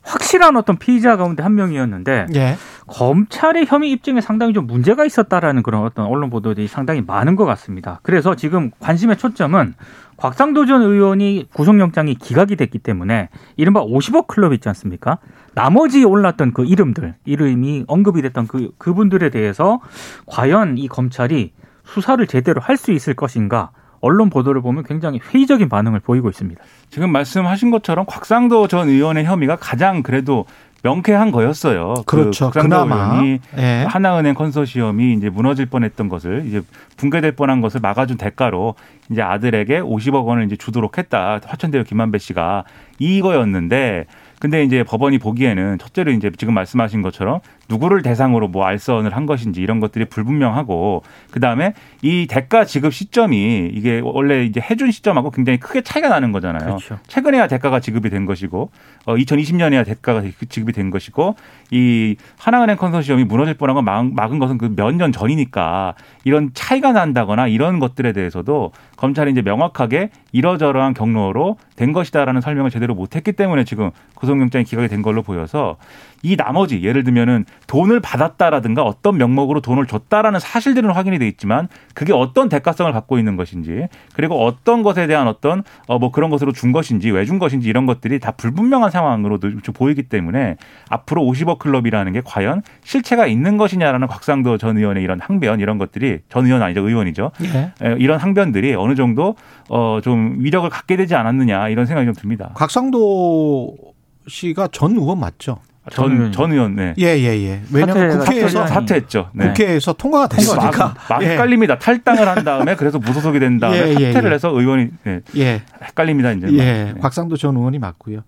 확실한 0.02 0.56
어떤 0.56 0.76
피의자 0.76 1.16
가운데 1.16 1.42
한 1.42 1.54
명이었는데 1.54 2.26
예. 2.34 2.56
검찰의 2.86 3.66
혐의 3.66 3.90
입증에 3.90 4.20
상당히 4.20 4.52
좀 4.52 4.66
문제가 4.66 5.04
있었다라는 5.04 5.62
그런 5.62 5.84
어떤 5.84 6.06
언론 6.06 6.30
보도들이 6.30 6.68
상당히 6.68 7.00
많은 7.00 7.36
것 7.36 7.44
같습니다. 7.44 8.00
그래서 8.02 8.34
지금 8.34 8.70
관심의 8.80 9.16
초점은 9.16 9.74
곽상도 10.16 10.66
전 10.66 10.82
의원이 10.82 11.48
구속영장이 11.54 12.14
기각이 12.16 12.56
됐기 12.56 12.78
때문에 12.78 13.30
이른바 13.56 13.82
50억 13.84 14.26
클럽 14.26 14.52
있지 14.52 14.68
않습니까? 14.68 15.18
나머지 15.54 16.04
올랐던 16.04 16.52
그 16.52 16.64
이름들, 16.64 17.14
이름이 17.24 17.84
언급이 17.88 18.22
됐던 18.22 18.46
그, 18.46 18.70
그분들에 18.78 19.30
대해서 19.30 19.80
과연 20.26 20.78
이 20.78 20.88
검찰이 20.88 21.52
수사를 21.84 22.24
제대로 22.26 22.60
할 22.60 22.76
수 22.76 22.92
있을 22.92 23.14
것인가? 23.14 23.70
언론 24.00 24.28
보도를 24.28 24.60
보면 24.60 24.84
굉장히 24.84 25.18
회의적인 25.18 25.70
반응을 25.70 26.00
보이고 26.00 26.28
있습니다. 26.28 26.62
지금 26.90 27.10
말씀하신 27.10 27.70
것처럼 27.70 28.04
곽상도 28.06 28.68
전 28.68 28.88
의원의 28.88 29.24
혐의가 29.24 29.56
가장 29.56 30.02
그래도 30.02 30.44
명쾌한 30.84 31.30
거였어요. 31.30 31.94
그렇죠. 32.04 32.50
그 32.50 32.60
그나마. 32.60 33.22
예. 33.56 33.86
하나은행 33.88 34.34
컨소시엄이 34.34 35.14
이제 35.14 35.30
무너질 35.30 35.64
뻔했던 35.64 36.10
것을 36.10 36.44
이제 36.46 36.60
붕괴될 36.98 37.32
뻔한 37.32 37.62
것을 37.62 37.80
막아준 37.80 38.18
대가로 38.18 38.74
이제 39.10 39.22
아들에게 39.22 39.80
50억 39.80 40.26
원을 40.26 40.44
이제 40.44 40.56
주도록 40.56 40.98
했다. 40.98 41.40
화천대유 41.42 41.84
김만배 41.84 42.18
씨가 42.18 42.64
이거였는데 42.98 44.04
근데 44.44 44.62
이제 44.62 44.82
법원이 44.82 45.16
보기에는 45.20 45.78
첫째로 45.78 46.10
이제 46.12 46.30
지금 46.36 46.52
말씀하신 46.52 47.00
것처럼 47.00 47.40
누구를 47.70 48.02
대상으로 48.02 48.48
뭐 48.48 48.66
알선을 48.66 49.16
한 49.16 49.24
것인지 49.24 49.62
이런 49.62 49.80
것들이 49.80 50.04
불분명하고 50.04 51.02
그다음에 51.30 51.72
이 52.02 52.26
대가 52.28 52.66
지급 52.66 52.92
시점이 52.92 53.70
이게 53.72 54.02
원래 54.04 54.44
이제 54.44 54.60
해준 54.60 54.90
시점하고 54.90 55.30
굉장히 55.30 55.58
크게 55.58 55.80
차이가 55.80 56.10
나는 56.10 56.30
거잖아요. 56.30 56.62
그렇죠. 56.76 56.98
최근에야 57.06 57.46
대가가 57.46 57.80
지급이 57.80 58.10
된 58.10 58.26
것이고 58.26 58.68
어 59.06 59.14
2020년에야 59.16 59.86
대가가 59.86 60.22
지급이 60.50 60.74
된 60.74 60.90
것이고 60.90 61.36
이 61.70 62.16
하나은행 62.38 62.76
컨소시엄이 62.76 63.24
무너질 63.24 63.54
뻔한 63.54 63.74
건 63.76 63.86
막- 63.86 64.12
막은 64.12 64.38
것은 64.40 64.58
그 64.58 64.68
몇 64.76 64.92
년 64.94 65.10
전이니까 65.10 65.94
이런 66.24 66.50
차이가 66.52 66.92
난다거나 66.92 67.46
이런 67.46 67.78
것들에 67.78 68.12
대해서도 68.12 68.72
검찰이 68.98 69.30
이제 69.32 69.40
명확하게 69.40 70.10
이러저러한 70.32 70.92
경로로 70.92 71.56
된 71.76 71.92
것이다라는 71.94 72.42
설명을 72.42 72.70
제대로 72.70 72.94
못 72.94 73.16
했기 73.16 73.32
때문에 73.32 73.64
지금 73.64 73.90
구속영장이 74.34 74.64
기각이 74.64 74.88
된 74.88 75.02
걸로 75.02 75.22
보여서 75.22 75.76
이 76.22 76.36
나머지 76.36 76.82
예를 76.82 77.04
들면은 77.04 77.44
돈을 77.66 78.00
받았다라든가 78.00 78.82
어떤 78.82 79.18
명목으로 79.18 79.60
돈을 79.60 79.86
줬다라는 79.86 80.40
사실들은 80.40 80.90
확인이 80.90 81.18
돼 81.18 81.28
있지만 81.28 81.68
그게 81.94 82.14
어떤 82.14 82.48
대가성을 82.48 82.90
갖고 82.92 83.18
있는 83.18 83.36
것인지 83.36 83.88
그리고 84.14 84.42
어떤 84.44 84.82
것에 84.82 85.06
대한 85.06 85.28
어떤 85.28 85.62
어 85.86 85.98
뭐 85.98 86.10
그런 86.10 86.28
것으로 86.30 86.52
준 86.52 86.72
것인지 86.72 87.10
왜 87.10 87.24
준 87.26 87.38
것인지 87.38 87.68
이런 87.68 87.86
것들이 87.86 88.18
다 88.20 88.32
불분명한 88.32 88.90
상황으로 88.90 89.38
좀 89.38 89.60
보이기 89.74 90.04
때문에 90.04 90.56
앞으로 90.90 91.22
50억 91.22 91.58
클럽이라는 91.58 92.12
게 92.12 92.20
과연 92.24 92.62
실체가 92.84 93.26
있는 93.26 93.56
것이냐라는 93.56 94.06
곽상도 94.08 94.58
전 94.58 94.76
의원의 94.78 95.02
이런 95.02 95.20
항변 95.20 95.60
이런 95.60 95.78
것들이 95.78 96.20
전 96.28 96.46
의원 96.46 96.62
아니죠 96.62 96.86
의원이죠 96.86 97.30
예. 97.42 97.72
에, 97.86 97.96
이런 97.98 98.18
항변들이 98.18 98.74
어느 98.74 98.94
정도 98.94 99.36
어 99.68 100.00
좀 100.02 100.36
위력을 100.40 100.68
갖게 100.70 100.96
되지 100.96 101.14
않았느냐 101.14 101.68
이런 101.68 101.86
생각이 101.86 102.04
좀 102.06 102.14
듭니다. 102.14 102.50
곽상도 102.54 103.93
씨가 104.28 104.68
전 104.72 104.92
의원 104.92 105.20
맞죠? 105.20 105.58
전 105.92 106.16
전. 106.16 106.32
전 106.32 106.52
의원 106.52 106.76
네. 106.76 106.94
예, 106.98 107.04
예, 107.18 107.42
예. 107.44 107.60
왜냐면 107.70 108.10
사퇴- 108.10 108.18
국회에서 108.24 108.64
사퇴- 108.64 108.68
사퇴했죠. 108.68 109.28
네. 109.34 109.48
국회에서 109.48 109.92
통과가 109.92 110.28
됐으니까. 110.28 110.70
막, 110.70 110.96
막 111.10 111.22
예. 111.22 111.30
헷갈립니다. 111.32 111.78
탈당을 111.78 112.26
한 112.26 112.42
다음에 112.42 112.74
그래서 112.74 112.98
무소속이 112.98 113.38
된 113.38 113.58
다음에 113.60 113.76
예, 113.76 113.88
예, 114.00 114.12
사퇴를 114.12 114.30
예. 114.30 114.34
해서 114.34 114.48
의원이 114.48 114.88
네, 115.04 115.20
예. 115.36 115.62
헷갈립니다 115.82 116.32
이제. 116.32 116.46
예, 116.52 116.56
네. 116.56 116.94
곽상도 117.00 117.36
전 117.36 117.54
의원이 117.56 117.78
맞고요. 117.80 118.20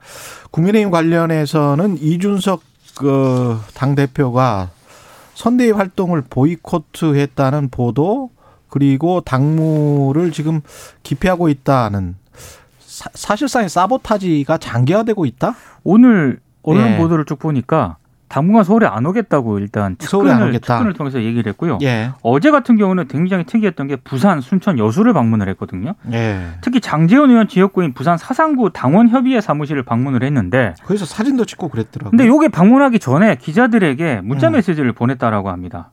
국민의힘 0.50 0.90
관련해서는 0.90 1.96
이준석 2.00 2.60
그 2.98 3.58
당 3.74 3.94
대표가 3.94 4.68
선대위 5.34 5.70
활동을 5.70 6.22
보이콧했다는 6.28 7.68
보도 7.70 8.30
그리고 8.68 9.20
당무를 9.22 10.32
지금 10.32 10.60
기피하고 11.02 11.48
있다는 11.48 12.16
사, 12.96 13.10
사실상의 13.12 13.68
사보타지가 13.68 14.56
장기화되고 14.56 15.26
있다? 15.26 15.54
오늘 15.84 16.40
언론 16.62 16.92
예. 16.92 16.96
보도를 16.96 17.26
쭉 17.26 17.38
보니까 17.38 17.98
당분간 18.28 18.64
서울에 18.64 18.86
안 18.86 19.04
오겠다고 19.04 19.58
일단 19.58 19.96
측근을, 19.98 20.48
오겠다. 20.48 20.78
측근을 20.78 20.94
통해서 20.94 21.22
얘기를 21.22 21.50
했고요. 21.50 21.76
예. 21.82 22.10
어제 22.22 22.50
같은 22.50 22.78
경우는 22.78 23.06
굉장히 23.08 23.44
특이했던 23.44 23.86
게 23.86 23.96
부산, 23.96 24.40
순천, 24.40 24.78
여수를 24.78 25.12
방문을 25.12 25.46
했거든요. 25.50 25.92
예. 26.12 26.46
특히 26.62 26.80
장재원 26.80 27.30
의원 27.30 27.48
지역구인 27.48 27.92
부산 27.92 28.16
사상구 28.16 28.70
당원협의회 28.72 29.42
사무실을 29.42 29.82
방문을 29.82 30.22
했는데 30.22 30.74
거기서 30.84 31.04
사진도 31.04 31.44
찍고 31.44 31.68
그랬더라고요. 31.68 32.10
근데 32.10 32.26
요게 32.26 32.48
방문하기 32.48 32.98
전에 32.98 33.36
기자들에게 33.36 34.22
문자 34.24 34.48
음. 34.48 34.52
메시지를 34.52 34.92
보냈다라고 34.92 35.50
합니다. 35.50 35.90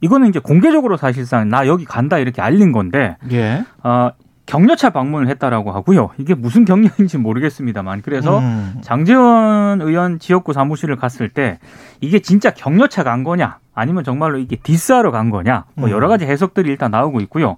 이거는 0.00 0.28
이제 0.28 0.40
공개적으로 0.40 0.96
사실상 0.96 1.48
나 1.48 1.68
여기 1.68 1.84
간다 1.84 2.18
이렇게 2.18 2.42
알린 2.42 2.72
건데 2.72 3.16
예. 3.30 3.64
어, 3.84 4.10
격려차 4.46 4.90
방문을 4.90 5.28
했다라고 5.28 5.72
하고요. 5.72 6.10
이게 6.18 6.34
무슨 6.34 6.64
격려인지 6.64 7.18
모르겠습니다만 7.18 8.02
그래서 8.02 8.38
음. 8.40 8.76
장재원 8.82 9.80
의원 9.80 10.18
지역구 10.18 10.52
사무실을 10.52 10.96
갔을 10.96 11.28
때 11.28 11.58
이게 12.00 12.18
진짜 12.18 12.50
격려차 12.50 13.02
간 13.04 13.24
거냐 13.24 13.58
아니면 13.74 14.04
정말로 14.04 14.38
이게 14.38 14.56
diss하러 14.56 15.10
간 15.10 15.30
거냐 15.30 15.64
뭐 15.74 15.88
음. 15.88 15.92
여러 15.92 16.08
가지 16.08 16.26
해석들이 16.26 16.68
일단 16.68 16.90
나오고 16.90 17.20
있고요. 17.22 17.56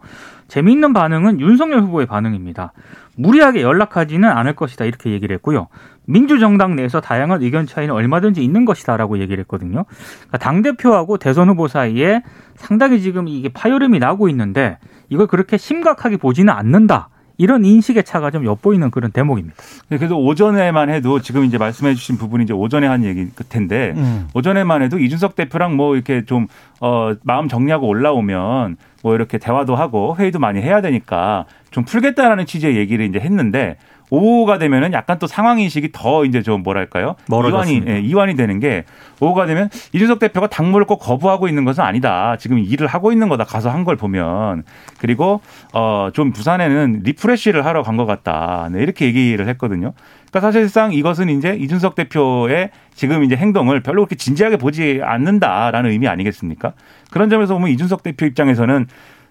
재미있는 0.49 0.93
반응은 0.93 1.41
윤석열 1.41 1.81
후보의 1.83 2.07
반응입니다. 2.07 2.73
무리하게 3.17 3.63
연락하지는 3.63 4.29
않을 4.29 4.55
것이다 4.55 4.85
이렇게 4.85 5.11
얘기를 5.11 5.35
했고요. 5.35 5.69
민주정당 6.07 6.77
내에서 6.77 7.01
다양한 7.01 7.43
의견 7.43 7.67
차이는 7.67 7.93
얼마든지 7.93 8.43
있는 8.43 8.65
것이다라고 8.65 9.19
얘기를 9.19 9.41
했거든요. 9.43 9.85
그러니까 9.85 10.39
당 10.39 10.63
대표하고 10.63 11.19
대선 11.19 11.49
후보 11.49 11.69
사이에 11.69 12.23
상당히 12.55 13.01
지금 13.01 13.29
이게 13.29 13.49
파열음이 13.49 13.99
나고 13.99 14.29
있는데 14.29 14.79
이걸 15.09 15.27
그렇게 15.27 15.57
심각하게 15.57 16.17
보지는 16.17 16.53
않는다. 16.53 17.11
이런 17.39 17.65
인식의 17.65 18.05
차가 18.05 18.31
좀 18.31 18.45
엿보이는 18.45 18.91
그런 18.91 19.13
대목입니다. 19.13 19.57
네, 19.89 19.99
그래도 19.99 20.19
오전에만 20.19 20.89
해도 20.89 21.21
지금 21.21 21.45
이제 21.45 21.59
말씀해 21.59 21.95
주신 21.95 22.17
부분이 22.17 22.45
이제 22.45 22.55
오전에 22.55 22.87
한 22.87 23.05
얘기 23.05 23.29
텐데 23.49 23.93
음. 23.97 24.29
오전에만 24.33 24.83
해도 24.83 24.99
이준석 24.99 25.37
대표랑 25.37 25.77
뭐 25.77 25.97
이렇게 25.97 26.25
좀 26.25 26.47
어, 26.81 27.13
마음 27.25 27.49
정리하고 27.49 27.87
올라오면 27.87 28.77
뭐 29.03 29.15
이렇게 29.15 29.39
대화도 29.39 29.77
하고 29.77 30.17
회의도 30.19 30.39
많이 30.39 30.61
해야 30.63 30.81
되니까 30.81 31.45
좀 31.71 31.85
풀겠다라는 31.85 32.47
취지의 32.47 32.77
얘기를 32.77 33.05
이제 33.05 33.19
했는데 33.19 33.77
오후가 34.11 34.59
되면은 34.59 34.93
약간 34.93 35.19
또 35.19 35.27
상황 35.27 35.59
인식이 35.59 35.91
더 35.93 36.25
이제 36.25 36.43
좀 36.43 36.63
뭐랄까요 36.63 37.17
이완이 37.29 37.43
멀어졌습니다. 37.51 37.93
예, 37.93 38.01
이완이 38.01 38.37
되는 38.37 38.61
게 38.61 38.85
오후가 39.21 39.47
되면 39.47 39.69
이준석 39.93 40.19
대표가 40.19 40.47
당무를 40.47 40.87
꼭 40.87 40.99
거부하고 40.99 41.49
있는 41.49 41.65
것은 41.65 41.83
아니다 41.83 42.37
지금 42.39 42.59
일을 42.59 42.87
하고 42.87 43.11
있는 43.13 43.29
거다 43.29 43.45
가서 43.45 43.71
한 43.71 43.87
걸 43.87 43.97
보면 43.97 44.65
그리고 44.99 45.41
어좀 45.73 46.33
부산에는 46.33 47.03
refresh를 47.05 47.65
하러 47.65 47.83
간 47.83 47.97
것 47.97 48.05
같다 48.07 48.69
네, 48.73 48.83
이렇게 48.83 49.07
얘기를 49.07 49.47
했거든요. 49.49 49.93
그러니까 50.31 50.41
사실상 50.53 50.93
이것은 50.93 51.29
이제 51.31 51.55
이준석 51.55 51.95
대표의 51.95 52.71
지금 52.95 53.25
이제 53.25 53.37
행동을 53.37 53.81
별로 53.81 54.03
그렇게 54.03 54.17
진지하게 54.17 54.57
보지 54.59 55.01
않는다라는 55.03 55.91
의미 55.91 56.09
아니겠습니까? 56.09 56.73
그런 57.11 57.31
점에서 57.31 57.55
보면 57.55 57.71
이준석 57.71 58.03
대표 58.03 58.27
입장에서는 58.27 58.87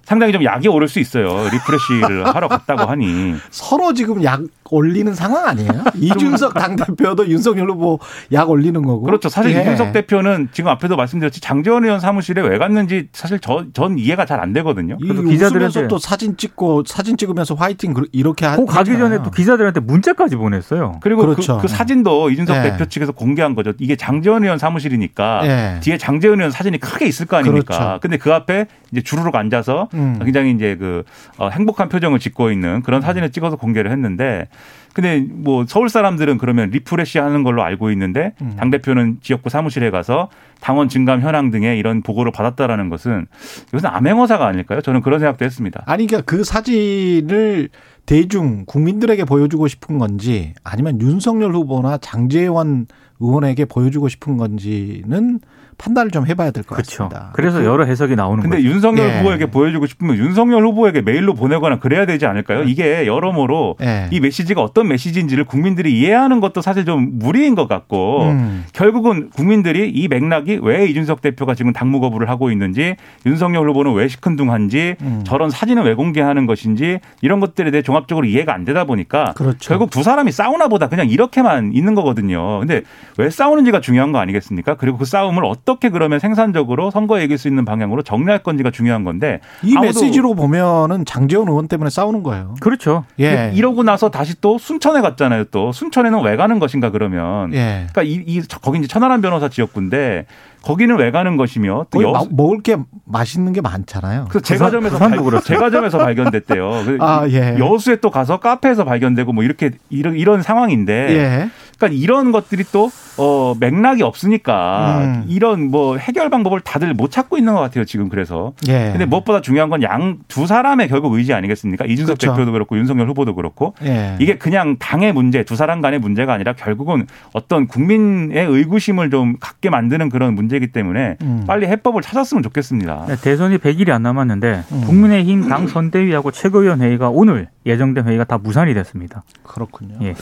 상당히 0.05 0.31
좀 0.31 0.43
약이 0.43 0.67
오를 0.67 0.87
수 0.87 0.99
있어요. 0.99 1.25
refresh를 1.51 2.25
하러 2.35 2.47
갔다고 2.47 2.83
하니. 2.83 3.35
서로 3.49 3.93
지금 3.93 4.23
약 4.23 4.41
올리는 4.69 5.13
상황 5.13 5.45
아니에요? 5.47 5.69
이준석 5.95 6.53
당대표도 6.53 7.27
윤석열 7.27 7.69
후보 7.69 7.99
약 8.31 8.49
올리는 8.49 8.81
거고. 8.81 9.01
그렇죠. 9.01 9.29
사실 9.29 9.55
예. 9.55 9.61
이준석 9.61 9.93
대표는 9.93 10.49
지금 10.51 10.69
앞에도 10.69 10.95
말씀드렸지 10.95 11.41
장재원 11.41 11.83
의원 11.83 11.99
사무실에 11.99 12.41
왜 12.41 12.57
갔는지 12.57 13.09
사실 13.13 13.39
저, 13.39 13.65
전 13.73 13.97
이해가 13.99 14.25
잘 14.25 14.35
안 14.39 14.53
되거든요. 14.53 14.97
기자들한테- 14.97 15.87
또 15.87 15.97
사진 15.97 16.35
찍고 16.37 16.83
사진 16.85 17.15
찍으면서 17.17 17.55
화이팅 17.55 17.93
그- 17.93 18.07
이렇게 18.11 18.45
하- 18.45 18.57
그 18.57 18.65
가기 18.65 18.97
전에. 18.97 19.23
또 19.23 19.31
기자들한테 19.31 19.79
문자까지 19.79 20.35
보냈어요. 20.35 20.99
그리고 21.01 21.21
그렇죠. 21.21 21.55
그, 21.57 21.63
그 21.63 21.67
사진도 21.67 22.29
이준석 22.29 22.57
네. 22.57 22.71
대표 22.71 22.85
측에서 22.85 23.11
공개한 23.11 23.55
거죠. 23.55 23.71
이게 23.79 23.95
장재원 23.95 24.43
의원 24.43 24.59
사무실이니까 24.59 25.41
예. 25.45 25.79
뒤에 25.81 25.97
장재원 25.97 26.39
의원 26.39 26.51
사진이 26.51 26.79
크게 26.79 27.05
있을 27.07 27.25
거 27.25 27.37
아닙니까? 27.37 27.77
그렇죠. 27.77 27.99
근데 28.01 28.17
그 28.17 28.33
앞에 28.33 28.65
이제 28.91 29.01
주르륵 29.01 29.33
앉아서 29.35 29.87
음. 29.95 30.19
굉장히 30.23 30.51
이제 30.51 30.75
그 30.75 31.03
어, 31.37 31.49
행복한 31.49 31.89
표정을 31.89 32.19
짓고 32.19 32.51
있는 32.51 32.81
그런 32.81 33.01
사진을 33.01 33.31
찍어서 33.31 33.55
공개를 33.55 33.91
했는데 33.91 34.47
근데 34.93 35.25
뭐 35.29 35.65
서울 35.67 35.89
사람들은 35.89 36.37
그러면 36.37 36.69
refresh 36.69 37.19
하는 37.19 37.43
걸로 37.43 37.63
알고 37.63 37.91
있는데 37.91 38.33
음. 38.41 38.55
당 38.57 38.69
대표는 38.69 39.17
지역구 39.21 39.49
사무실에 39.49 39.89
가서 39.89 40.29
당원 40.61 40.87
증감 40.87 41.19
현황 41.19 41.51
등의 41.51 41.77
이런 41.77 42.01
보고를 42.01 42.31
받았다라는 42.31 42.89
것은 42.89 43.27
이것은 43.67 43.89
암행어사가 43.89 44.47
아닐까요? 44.47 44.81
저는 44.81 45.01
그런 45.01 45.19
생각도 45.19 45.43
했습니다. 45.43 45.83
아니 45.85 46.07
그러니까 46.07 46.25
그 46.25 46.45
사진을 46.45 47.69
대중 48.05 48.63
국민들에게 48.65 49.25
보여주고 49.25 49.67
싶은 49.67 49.97
건지 49.97 50.53
아니면 50.63 51.01
윤석열 51.01 51.53
후보나 51.53 51.97
장재원 51.97 52.87
의원에게 53.19 53.65
보여주고 53.65 54.07
싶은 54.07 54.37
건지는 54.37 55.39
판단을 55.77 56.11
좀 56.11 56.25
해봐야 56.25 56.51
될것 56.51 56.75
그렇죠. 56.77 57.09
같습니다. 57.09 57.31
그래서 57.33 57.65
여러 57.65 57.83
해석이 57.85 58.15
나오는 58.15 58.41
근데 58.41 58.57
거죠. 58.57 58.69
윤석열 58.69 59.09
예. 59.09 59.19
후보에게 59.19 59.45
보여주고 59.47 59.85
싶으면 59.87 60.17
윤석열 60.17 60.65
후보에게 60.65 61.01
메일로 61.01 61.33
보내거나 61.33 61.79
그래야 61.79 62.05
되지 62.05 62.25
않을까요? 62.25 62.63
이게 62.63 63.05
여러모로 63.05 63.75
예. 63.81 64.07
이 64.11 64.19
메시지가 64.19 64.61
어떤 64.61 64.87
메시지인지를 64.87 65.43
국민들이 65.43 65.99
이해하는 65.99 66.39
것도 66.39 66.61
사실 66.61 66.85
좀 66.85 67.19
무리인 67.19 67.55
것 67.55 67.67
같고 67.67 68.23
음. 68.23 68.65
결국은 68.73 69.29
국민들이 69.29 69.89
이 69.89 70.07
맥락이 70.07 70.59
왜 70.63 70.85
이준석 70.87 71.21
대표가 71.21 71.55
지금 71.55 71.73
당무 71.73 71.99
거부를 71.99 72.29
하고 72.29 72.51
있는지 72.51 72.95
윤석열 73.25 73.69
후보는 73.69 73.93
왜 73.93 74.07
시큰둥한지 74.07 74.95
음. 75.01 75.23
저런 75.25 75.49
사진을 75.49 75.83
왜 75.83 75.93
공개하는 75.93 76.45
것인지 76.45 76.99
이런 77.21 77.39
것들에 77.39 77.71
대해 77.71 77.81
종합적으로 77.81 78.25
이해가 78.25 78.53
안 78.53 78.63
되다 78.63 78.85
보니까 78.85 79.33
그렇죠. 79.35 79.69
결국 79.69 79.89
두 79.89 80.03
사람이 80.03 80.31
싸우나 80.31 80.67
보다 80.67 80.87
그냥 80.87 81.09
이렇게만 81.09 81.73
있는 81.73 81.95
거거든요. 81.95 82.59
근데 82.59 82.81
왜 83.17 83.29
싸우는지가 83.29 83.81
중요한 83.81 84.11
거 84.11 84.19
아니겠습니까? 84.19 84.75
그리고 84.75 84.97
그 84.97 85.05
싸움을 85.05 85.43
어떻게 85.45 85.64
그러면 85.89 86.19
생산적으로 86.19 86.91
선거에 86.91 87.23
이길 87.23 87.37
수 87.37 87.47
있는 87.47 87.65
방향으로 87.65 88.03
정리할 88.03 88.43
건지가 88.43 88.71
중요한 88.71 89.03
건데 89.03 89.39
이 89.63 89.75
메시지로 89.77 90.35
보면은 90.35 91.05
장재원 91.05 91.47
의원 91.49 91.67
때문에 91.67 91.89
싸우는 91.89 92.23
거예요. 92.23 92.55
그렇죠. 92.59 93.03
예. 93.19 93.51
이러고 93.53 93.83
나서 93.83 94.09
다시 94.09 94.39
또 94.39 94.57
순천에 94.57 95.01
갔잖아요. 95.01 95.45
또 95.45 95.71
순천에는 95.71 96.23
왜 96.23 96.35
가는 96.35 96.59
것인가 96.59 96.91
그러면 96.91 97.53
예. 97.53 97.87
그러니까 97.91 98.03
이, 98.03 98.23
이 98.25 98.41
거기 98.61 98.79
이제 98.79 98.87
천하람 98.87 99.21
변호사 99.21 99.49
지역구인데 99.49 100.25
거기는 100.65 100.97
왜 100.97 101.11
가는 101.11 101.37
것이며 101.37 101.85
또 101.91 102.01
여, 102.03 102.11
마- 102.11 102.23
먹을 102.31 102.61
게 102.61 102.75
맛있는 103.05 103.53
게 103.53 103.61
많잖아요. 103.61 104.25
그래서 104.29 104.43
제과점에서 104.43 104.97
발, 104.97 105.11
그렇습니다. 105.11 105.41
제과점에서 105.41 105.97
발견됐대요. 105.99 106.69
그 106.85 106.97
아, 107.01 107.27
예. 107.29 107.55
여수에 107.59 107.97
또 107.97 108.09
가서 108.09 108.39
카페에서 108.39 108.83
발견되고 108.83 109.31
뭐 109.31 109.43
이렇게 109.43 109.71
이런, 109.89 110.15
이런 110.15 110.41
상황인데 110.41 110.93
예. 111.15 111.49
그러니까 111.77 112.01
이런 112.01 112.31
것들이 112.31 112.63
또 112.71 112.89
어, 113.17 113.53
맥락이 113.59 114.01
없으니까 114.01 114.99
음. 115.03 115.25
이런 115.27 115.69
뭐 115.71 115.97
해결 115.97 116.29
방법을 116.29 116.61
다들 116.61 116.93
못 116.93 117.11
찾고 117.11 117.37
있는 117.37 117.53
것 117.53 117.59
같아요 117.59 117.85
지금 117.85 118.09
그래서. 118.09 118.53
예. 118.67 118.89
근데 118.91 119.05
무엇보다 119.05 119.41
중요한 119.41 119.69
건 119.69 119.81
양 119.83 120.17
두 120.27 120.47
사람의 120.47 120.87
결국 120.87 121.13
의지 121.13 121.33
아니겠습니까? 121.33 121.85
이준석 121.85 122.17
그렇죠. 122.17 122.33
대표도 122.33 122.51
그렇고 122.53 122.77
윤석열 122.77 123.07
후보도 123.09 123.35
그렇고 123.35 123.73
예. 123.83 124.15
이게 124.19 124.37
그냥 124.37 124.77
당의 124.79 125.13
문제 125.13 125.43
두 125.43 125.55
사람 125.55 125.81
간의 125.81 125.99
문제가 125.99 126.33
아니라 126.33 126.53
결국은 126.53 127.05
어떤 127.33 127.67
국민의 127.67 128.45
의구심을 128.47 129.09
좀 129.11 129.35
갖게 129.39 129.69
만드는 129.69 130.09
그런 130.09 130.33
문제 130.33 130.54
이기 130.55 130.71
때문에 130.71 131.17
음. 131.21 131.43
빨리 131.47 131.67
해법을 131.67 132.01
찾았으면 132.01 132.43
좋겠습니다. 132.43 133.05
네, 133.07 133.15
대선이 133.15 133.57
100일이 133.57 133.89
안 133.89 134.03
남았는데 134.03 134.63
음. 134.71 134.81
국민의힘 134.85 135.49
당 135.49 135.67
선대위하고 135.67 136.31
최고위원 136.31 136.81
회의가 136.81 137.09
오늘 137.09 137.49
예정된 137.65 138.07
회의가 138.07 138.23
다 138.23 138.37
무산이 138.37 138.73
됐습니다. 138.73 139.23
그렇군요. 139.43 139.97
예. 140.01 140.15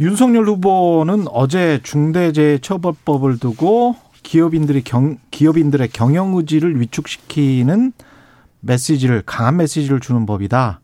윤석열 0.00 0.46
후보는 0.46 1.26
어제 1.30 1.80
중대재해처벌법을 1.82 3.38
두고 3.38 3.96
기업인들이 4.22 4.82
경, 4.82 5.18
기업인들의 5.30 5.88
경영 5.88 6.34
의지를 6.34 6.80
위축시키는 6.80 7.92
메시지를 8.60 9.22
강한 9.24 9.56
메시지를 9.56 10.00
주는 10.00 10.26
법이다. 10.26 10.80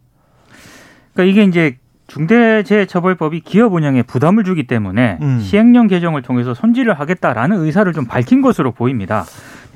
그러니까 1.13 1.31
이게 1.31 1.49
이제 1.49 1.77
중대재해처벌법이 2.07 3.41
기업 3.41 3.73
운영에 3.75 4.03
부담을 4.03 4.45
주기 4.45 4.67
때문에 4.67 5.19
음. 5.23 5.41
시행령 5.41 5.87
개정을 5.87 6.23
통해서 6.23 6.55
손질을 6.55 6.99
하겠다라는 6.99 7.65
의사를 7.65 7.91
좀 7.93 8.07
밝힌 8.07 8.43
것으로 8.43 8.73
보입니다. 8.73 9.25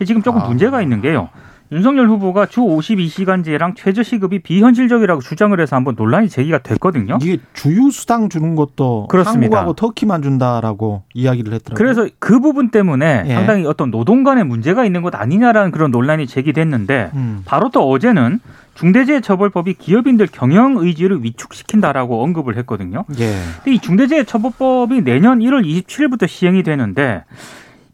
지금 0.04 0.22
조금 0.22 0.42
아. 0.42 0.48
문제가 0.48 0.82
있는 0.82 1.00
게요. 1.00 1.30
윤석열 1.72 2.08
후보가 2.08 2.46
주 2.46 2.60
52시간제랑 2.60 3.74
최저시급이 3.76 4.40
비현실적이라고 4.40 5.20
주장을 5.20 5.58
해서 5.58 5.76
한번 5.76 5.94
논란이 5.96 6.28
제기가 6.28 6.58
됐거든요. 6.58 7.18
이게 7.20 7.38
주유수당 7.54 8.28
주는 8.28 8.54
것도 8.54 9.06
그렇습니다. 9.08 9.58
한국하고 9.58 9.72
터키만 9.74 10.22
준다라고 10.22 11.02
이야기를 11.14 11.52
했더라고요. 11.54 11.76
그래서 11.76 12.08
그 12.18 12.40
부분 12.40 12.70
때문에 12.70 13.24
예. 13.26 13.34
상당히 13.34 13.66
어떤 13.66 13.90
노동 13.90 14.22
간의 14.22 14.44
문제가 14.44 14.84
있는 14.84 15.02
것 15.02 15.14
아니냐라는 15.14 15.72
그런 15.72 15.90
논란이 15.90 16.26
제기됐는데 16.26 17.10
음. 17.14 17.42
바로 17.44 17.70
또 17.70 17.88
어제는 17.90 18.40
중대재해처벌법이 18.74 19.74
기업인들 19.74 20.28
경영 20.30 20.76
의지를 20.76 21.24
위축시킨다라고 21.24 22.22
언급을 22.22 22.56
했거든요. 22.58 23.04
예. 23.18 23.32
근데 23.56 23.72
이 23.72 23.78
중대재해처벌법이 23.80 25.02
내년 25.02 25.40
1월 25.40 25.64
27일부터 25.64 26.28
시행이 26.28 26.62
되는데 26.62 27.24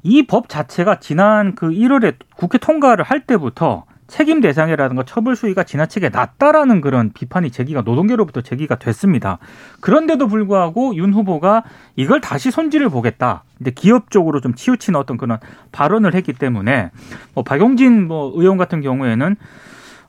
이 0.02 0.23
법 0.26 0.49
자체가 0.49 0.99
지난 1.00 1.54
그 1.54 1.68
1월에 1.71 2.14
국회 2.37 2.59
통과를 2.59 3.04
할 3.04 3.21
때부터 3.21 3.85
책임 4.09 4.42
대상이라든가 4.42 5.04
처벌 5.04 5.37
수위가 5.37 5.62
지나치게 5.62 6.11
낮다라는 6.11 6.82
그런 6.82 7.12
비판이 7.14 7.50
제기가 7.50 7.80
노동계로부터 7.80 8.42
제기가 8.42 8.76
됐습니다. 8.76 9.38
그런데도 9.80 10.26
불구하고 10.28 10.94
윤 10.97 11.14
후보가 11.14 11.62
이걸 11.97 12.21
다시 12.21 12.50
손질을 12.50 12.90
보겠다. 12.90 13.44
근데 13.56 13.71
기업 13.71 14.11
쪽으로 14.11 14.40
좀 14.42 14.54
치우치는 14.54 15.00
어떤 15.00 15.16
그런 15.16 15.38
발언을 15.71 16.14
했기 16.14 16.35
때문에 16.35 16.90
뭐 17.35 17.42
박용진 17.42 18.06
뭐 18.06 18.32
의원 18.35 18.59
같은 18.59 18.82
경우에는 18.82 19.37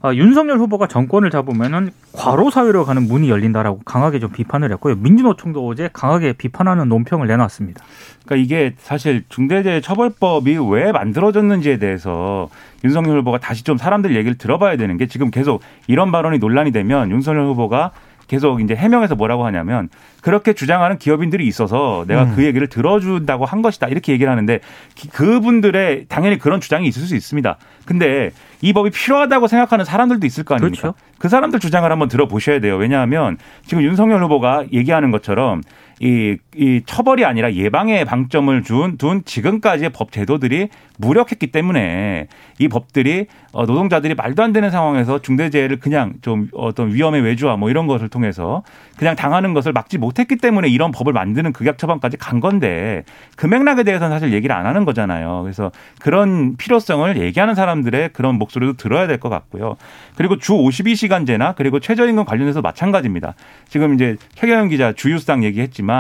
아, 0.06 0.14
윤석열 0.14 0.58
후보가 0.58 0.88
정권을 0.88 1.30
잡으면은 1.30 1.92
과로 2.12 2.50
사회로 2.50 2.84
가는 2.84 3.08
문이 3.08 3.30
열린다라고 3.30 3.84
강하게 3.86 4.20
좀 4.20 4.32
비판을 4.32 4.70
했고요. 4.74 4.96
민주노총도 4.96 5.66
어제 5.66 5.90
강하게 5.94 6.34
비판하는 6.34 6.90
논평을 6.90 7.26
내놨습니다. 7.26 7.82
그러니까 8.26 8.44
이게 8.44 8.76
사실 8.80 9.24
중대재해처벌법이 9.30 10.58
왜 10.72 10.92
만들어졌는지에 10.92 11.78
대해서 11.78 12.50
윤석열 12.84 13.20
후보가 13.20 13.38
다시 13.38 13.64
좀 13.64 13.78
사람들 13.78 14.14
얘기를 14.18 14.38
들어봐야 14.38 14.76
되는 14.76 14.98
게 14.98 15.08
지금 15.08 15.32
계속 15.32 15.62
이런 15.88 16.12
발언이 16.12 16.40
논란이 16.40 16.74
되면 16.74 17.10
윤석열 17.10 17.46
후보가 17.46 17.92
계속 18.34 18.62
이제 18.62 18.74
해명해서 18.76 19.14
뭐라고 19.14 19.46
하냐면 19.46 19.90
그렇게 20.22 20.54
주장하는 20.54 20.98
기업인들이 20.98 21.46
있어서 21.46 22.04
내가 22.08 22.24
음. 22.24 22.34
그 22.36 22.44
얘기를 22.44 22.66
들어준다고 22.68 23.46
한 23.46 23.62
것이다 23.62 23.88
이렇게 23.90 24.12
얘기를 24.12 24.32
하는데 24.32 24.60
기- 24.96 25.08
그분들의 25.08 26.06
당연히 26.10 26.40
그런 26.40 26.60
주장이 26.60 26.88
있을 26.88 27.04
수 27.04 27.16
있습니다. 27.16 27.58
근데 27.86 28.32
이 28.62 28.74
법이 28.74 28.90
필요하다고 28.90 29.46
생각하는 29.48 29.86
사람들도 29.86 30.26
있을 30.26 30.44
거 30.46 30.56
아닙니까? 30.56 30.82
그렇죠. 30.82 30.98
그 31.20 31.30
사람들 31.30 31.60
주장을 31.60 31.90
한번 31.92 32.08
들어보셔야 32.08 32.60
돼요. 32.60 32.76
왜냐하면 32.78 33.38
지금 33.68 33.84
윤석열 33.84 34.24
후보가 34.24 34.64
얘기하는 34.74 35.12
것처럼 35.12 35.62
이, 36.04 36.38
이 36.58 36.82
처벌이 36.86 37.24
아니라 37.24 37.54
예방에 37.54 38.04
방점을 38.04 38.62
준, 38.64 38.98
둔 38.98 39.24
지금까지의 39.24 39.92
법 39.92 40.12
제도들이 40.12 40.68
무력했기 40.98 41.48
때문에 41.48 42.28
이 42.60 42.68
법들이 42.68 43.28
어, 43.54 43.66
노동자들이 43.66 44.14
말도 44.14 44.44
안 44.44 44.52
되는 44.52 44.70
상황에서 44.70 45.22
중대재해를 45.22 45.80
그냥 45.80 46.16
좀 46.22 46.50
어떤 46.54 46.94
위험의 46.94 47.22
외주화 47.22 47.56
뭐 47.56 47.70
이런 47.70 47.88
것을 47.88 48.10
통해서 48.10 48.64
그냥 48.98 49.16
당하는 49.16 49.54
것을 49.54 49.72
막지 49.72 49.98
못했기 49.98 50.36
때문에 50.36 50.68
이런 50.68 50.92
법을 50.92 51.14
만드는 51.14 51.54
극약 51.54 51.78
처방까지 51.78 52.18
간 52.18 52.42
건데 52.42 53.04
그 53.38 53.46
맥락에 53.48 53.84
대해서는 53.84 54.14
사실 54.14 54.34
얘기를 54.34 54.54
안 54.54 54.66
하는 54.66 54.84
거잖아요. 54.84 55.42
그래서 55.44 55.72
그런 56.02 56.58
필요성을 56.58 57.18
얘기하는 57.18 57.56
사람들의 57.56 58.10
그런 58.12 58.36
목소리도 58.36 58.74
들어야 58.74 59.08
될 59.08 59.14
것 59.24 59.30
같고요. 59.30 59.78
그리고 60.18 60.38
주 60.38 60.54
52시간제나 60.54 61.56
그리고 61.56 61.80
최저임금 61.80 62.26
관련해서 62.26 62.62
마찬가지입니다. 62.62 63.36
지금 63.70 63.94
이제 63.94 64.18
최경영 64.36 64.68
기자 64.68 64.92
주유수당 64.92 65.44
얘기했지만 65.46 65.93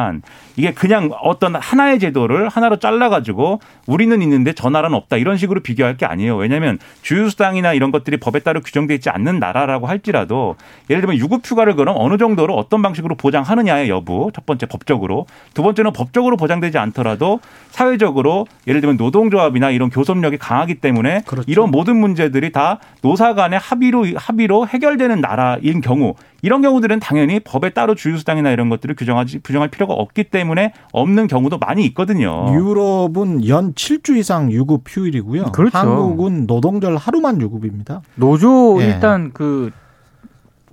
이게 0.55 0.71
그냥 0.71 1.09
어떤 1.21 1.55
하나의 1.55 1.99
제도를 1.99 2.49
하나로 2.49 2.77
잘라가지고 2.77 3.59
우리는 3.87 4.21
있는데 4.21 4.53
저 4.53 4.69
나라는 4.69 4.95
없다 4.95 5.17
이런 5.17 5.37
식으로 5.37 5.61
비교할 5.61 5.97
게 5.97 6.05
아니에요. 6.05 6.35
왜냐하면 6.35 6.77
주유수당이나 7.01 7.73
이런 7.73 7.91
것들이 7.91 8.17
법에 8.17 8.39
따라 8.39 8.59
규정돼 8.59 8.95
있지 8.95 9.09
않는 9.09 9.39
나라라고 9.39 9.87
할지라도 9.87 10.55
예를 10.89 11.01
들면 11.01 11.17
유급휴가를 11.17 11.75
그럼 11.75 11.95
어느 11.97 12.17
정도로 12.17 12.55
어떤 12.55 12.81
방식으로 12.81 13.15
보장하느냐의 13.15 13.89
여부 13.89 14.31
첫 14.33 14.45
번째 14.45 14.65
법적으로 14.67 15.25
두 15.53 15.63
번째는 15.63 15.93
법적으로 15.93 16.37
보장되지 16.37 16.77
않더라도 16.77 17.39
사회적으로 17.71 18.45
예를 18.67 18.81
들면 18.81 18.97
노동조합이나 18.97 19.71
이런 19.71 19.89
교섭력이 19.89 20.37
강하기 20.37 20.75
때문에 20.75 21.21
그렇죠. 21.25 21.49
이런 21.49 21.71
모든 21.71 21.97
문제들이 21.97 22.51
다 22.51 22.79
노사 23.01 23.33
간의 23.33 23.59
합의로 23.59 24.05
합의로 24.15 24.67
해결되는 24.67 25.21
나라인 25.21 25.81
경우 25.81 26.15
이런 26.43 26.61
경우들은 26.61 26.99
당연히 26.99 27.39
법에 27.39 27.69
따로 27.69 27.95
주유수당이나 27.95 28.51
이런 28.51 28.69
것들을 28.69 28.95
규정하지 28.95 29.39
규정할 29.43 29.69
필요가 29.73 29.93
없기 29.93 30.25
때문에 30.25 30.73
없는 30.91 31.27
경우도 31.27 31.57
많이 31.57 31.83
있거든요. 31.87 32.53
유럽은 32.53 33.47
연 33.47 33.73
7주 33.73 34.15
이상 34.17 34.51
유급 34.51 34.83
휴일이고요. 34.87 35.51
그렇죠. 35.51 35.75
한국은 35.75 36.45
노동절 36.45 36.95
하루만 36.95 37.41
유급입니다. 37.41 38.03
노조 38.15 38.81
예. 38.81 38.85
일단 38.85 39.31
그, 39.33 39.71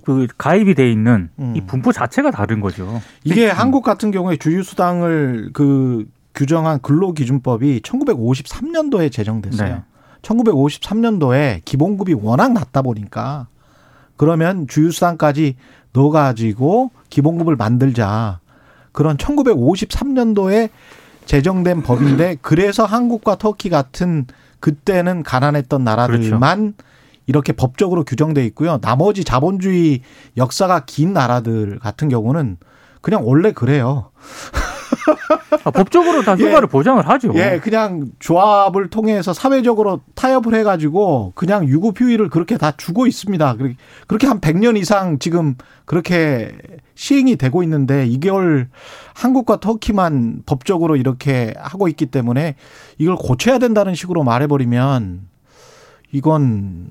그 0.03 0.27
가입이 0.37 0.75
돼 0.75 0.91
있는 0.91 1.29
음. 1.39 1.53
이 1.55 1.61
분포 1.61 1.91
자체가 1.91 2.29
다른 2.29 2.61
거죠. 2.61 3.01
이게 3.23 3.49
한국 3.49 3.83
같은 3.83 4.11
경우에 4.11 4.37
주휴수당을 4.37 5.49
그 5.53 6.05
규정한 6.35 6.79
근로기준법이 6.81 7.81
1953년도에 7.81 9.11
제정됐어요. 9.11 9.75
네. 9.75 9.81
1953년도에 10.21 11.61
기본급이 11.65 12.13
워낙 12.13 12.53
낮다 12.53 12.83
보니까 12.83 13.47
그러면 14.15 14.67
주휴수당까지 14.67 15.55
넣어가지고 15.93 16.91
기본급을 17.09 17.55
만들자. 17.55 18.39
그런 18.91 19.17
1953년도에 19.17 20.69
제정된 21.25 21.83
법인데 21.83 22.37
그래서 22.43 22.85
한국과 22.85 23.37
터키 23.37 23.69
같은 23.69 24.25
그때는 24.59 25.23
가난했던 25.23 25.83
나라들만 25.83 26.73
이렇게 27.27 27.53
법적으로 27.53 28.03
규정돼 28.03 28.45
있고요. 28.47 28.79
나머지 28.81 29.23
자본주의 29.23 30.01
역사가 30.37 30.85
긴 30.85 31.13
나라들 31.13 31.79
같은 31.79 32.09
경우는 32.09 32.57
그냥 33.01 33.25
원래 33.25 33.51
그래요. 33.51 34.11
아, 35.63 35.71
법적으로 35.71 36.21
다 36.23 36.35
예. 36.39 36.43
휴가를 36.43 36.67
보장을 36.67 37.07
하죠. 37.07 37.33
예, 37.35 37.59
그냥 37.61 38.11
조합을 38.19 38.89
통해서 38.89 39.33
사회적으로 39.33 40.01
타협을 40.15 40.55
해가지고 40.55 41.33
그냥 41.35 41.67
유급휴일을 41.67 42.29
그렇게 42.29 42.57
다 42.57 42.71
주고 42.75 43.07
있습니다. 43.07 43.55
그렇게- 44.07 44.27
한 44.27 44.39
100년 44.41 44.77
이상 44.77 45.19
지금 45.19 45.55
그렇게 45.85 46.51
시행이 46.95 47.35
되고 47.37 47.63
있는데 47.63 48.05
이걸 48.05 48.69
한국과 49.13 49.59
터키만 49.59 50.43
법적으로 50.45 50.95
이렇게 50.95 51.53
하고 51.57 51.87
있기 51.87 52.05
때문에 52.07 52.55
이걸 52.97 53.15
고쳐야 53.15 53.57
된다는 53.59 53.95
식으로 53.95 54.23
말해버리면 54.23 55.21
이건 56.11 56.87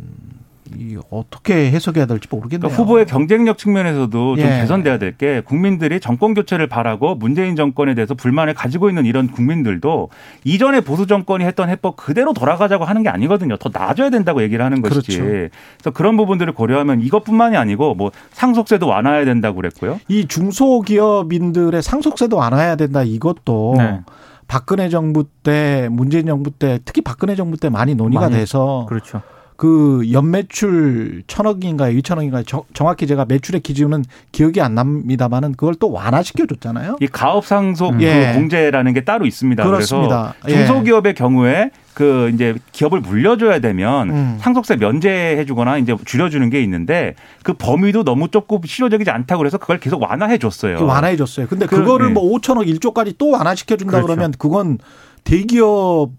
이 0.76 0.96
어떻게 1.10 1.70
해석해야 1.70 2.06
될지 2.06 2.28
모르겠네요. 2.30 2.60
그러니까 2.68 2.82
후보의 2.82 3.06
경쟁력 3.06 3.58
측면에서도 3.58 4.36
좀 4.36 4.38
예. 4.38 4.60
개선돼야 4.60 4.98
될 4.98 5.10
게 5.18 5.42
국민들이 5.44 6.00
정권 6.00 6.34
교체를 6.34 6.66
바라고 6.68 7.14
문재인 7.14 7.56
정권에 7.56 7.94
대해서 7.94 8.14
불만을 8.14 8.54
가지고 8.54 8.88
있는 8.88 9.04
이런 9.06 9.28
국민들도 9.28 10.08
이전에 10.44 10.80
보수 10.80 11.06
정권이 11.06 11.44
했던 11.44 11.68
해법 11.68 11.96
그대로 11.96 12.32
돌아가자고 12.32 12.84
하는 12.84 13.02
게 13.02 13.08
아니거든요. 13.08 13.56
더 13.56 13.70
나아져야 13.72 14.08
된다고 14.10 14.42
얘기를 14.42 14.64
하는 14.64 14.80
것이지. 14.80 15.18
그렇죠. 15.18 15.50
그래서 15.78 15.90
그런 15.92 16.16
부분들을 16.16 16.52
고려하면 16.54 17.00
이것뿐만이 17.00 17.56
아니고 17.56 17.94
뭐 17.96 18.12
상속세도 18.32 18.86
완화해야 18.86 19.24
된다고 19.24 19.56
그랬고요. 19.56 20.00
이 20.08 20.26
중소기업인들의 20.26 21.82
상속세도 21.82 22.36
완화해야 22.36 22.76
된다 22.76 23.02
이것도 23.02 23.74
네. 23.78 24.00
박근혜 24.46 24.88
정부 24.88 25.24
때 25.42 25.88
문재인 25.90 26.26
정부 26.26 26.50
때 26.50 26.78
특히 26.84 27.02
박근혜 27.02 27.34
정부 27.34 27.56
때 27.56 27.68
많이 27.68 27.94
논의가 27.94 28.22
많이 28.22 28.36
돼서 28.36 28.86
그렇죠. 28.88 29.22
그 29.60 30.10
연매출 30.10 31.22
천억인가요 31.26 31.94
이천억인가요 31.98 32.44
정- 32.44 32.62
정확히 32.72 33.06
제가 33.06 33.26
매출의 33.26 33.60
기준은 33.60 34.06
기억이 34.32 34.62
안 34.62 34.74
납니다만은 34.74 35.52
그걸 35.52 35.74
또 35.74 35.92
완화시켜 35.92 36.46
줬잖아요. 36.46 36.96
이 36.98 37.06
가업 37.06 37.44
상속 37.44 37.98
그 37.98 38.02
예. 38.02 38.32
공제라는 38.34 38.94
게 38.94 39.04
따로 39.04 39.26
있습니다. 39.26 39.62
그렇습니다. 39.62 40.32
그래서 40.40 40.60
예. 40.62 40.64
중소기업의 40.64 41.12
경우에 41.12 41.72
그 41.92 42.30
이제 42.32 42.54
기업을 42.72 43.00
물려줘야 43.02 43.58
되면 43.58 44.08
음. 44.08 44.38
상속세 44.40 44.76
면제해주거나 44.76 45.76
이제 45.76 45.94
줄여주는 46.06 46.48
게 46.48 46.62
있는데 46.62 47.14
그 47.42 47.52
범위도 47.52 48.02
너무 48.02 48.28
좁고 48.28 48.62
실효적이지 48.64 49.10
않다고 49.10 49.40
그래서 49.40 49.58
그걸 49.58 49.78
계속 49.78 50.00
완화해 50.00 50.38
줬어요. 50.38 50.86
완화해 50.86 51.16
줬어요. 51.18 51.46
근데 51.48 51.66
그, 51.66 51.76
그거를 51.76 52.06
네. 52.06 52.12
뭐 52.14 52.22
5천억 52.32 52.66
1조까지 52.66 53.16
또 53.18 53.28
완화시켜 53.28 53.76
준다 53.76 53.90
그렇죠. 53.98 54.06
그러면 54.06 54.32
그건 54.38 54.78
대기업 55.24 56.12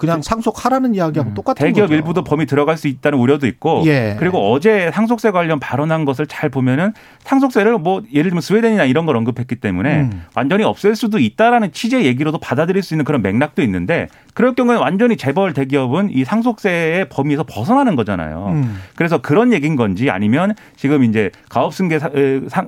그냥 0.00 0.22
상속하라는 0.22 0.94
이야기하고 0.94 1.34
똑같은 1.34 1.66
대기업 1.66 1.88
거죠. 1.88 1.94
일부도 1.94 2.24
범위 2.24 2.46
들어갈 2.46 2.78
수 2.78 2.88
있다는 2.88 3.18
우려도 3.18 3.46
있고 3.46 3.82
예. 3.84 4.16
그리고 4.18 4.50
어제 4.50 4.90
상속세 4.94 5.30
관련 5.30 5.60
발언한 5.60 6.06
것을 6.06 6.26
잘 6.26 6.48
보면은 6.48 6.94
상속세를 7.24 7.76
뭐 7.78 8.02
예를 8.10 8.30
들면 8.30 8.40
스웨덴이나 8.40 8.84
이런 8.84 9.04
걸 9.04 9.16
언급했기 9.18 9.56
때문에 9.56 10.00
음. 10.00 10.24
완전히 10.34 10.64
없앨 10.64 10.96
수도 10.96 11.18
있다라는 11.18 11.72
취지의 11.72 12.06
얘기로도 12.06 12.38
받아들일 12.38 12.82
수 12.82 12.94
있는 12.94 13.04
그런 13.04 13.20
맥락도 13.20 13.60
있는데 13.62 14.08
그럴 14.40 14.54
경우에 14.54 14.76
완전히 14.76 15.16
재벌 15.16 15.52
대기업은 15.52 16.10
이 16.12 16.24
상속세의 16.24 17.08
범위에서 17.08 17.42
벗어나는 17.42 17.96
거잖아요. 17.96 18.52
음. 18.54 18.78
그래서 18.94 19.18
그런 19.18 19.52
얘기인 19.52 19.76
건지 19.76 20.10
아니면 20.10 20.54
지금 20.76 21.02
이제 21.02 21.30
가업승계 21.48 21.98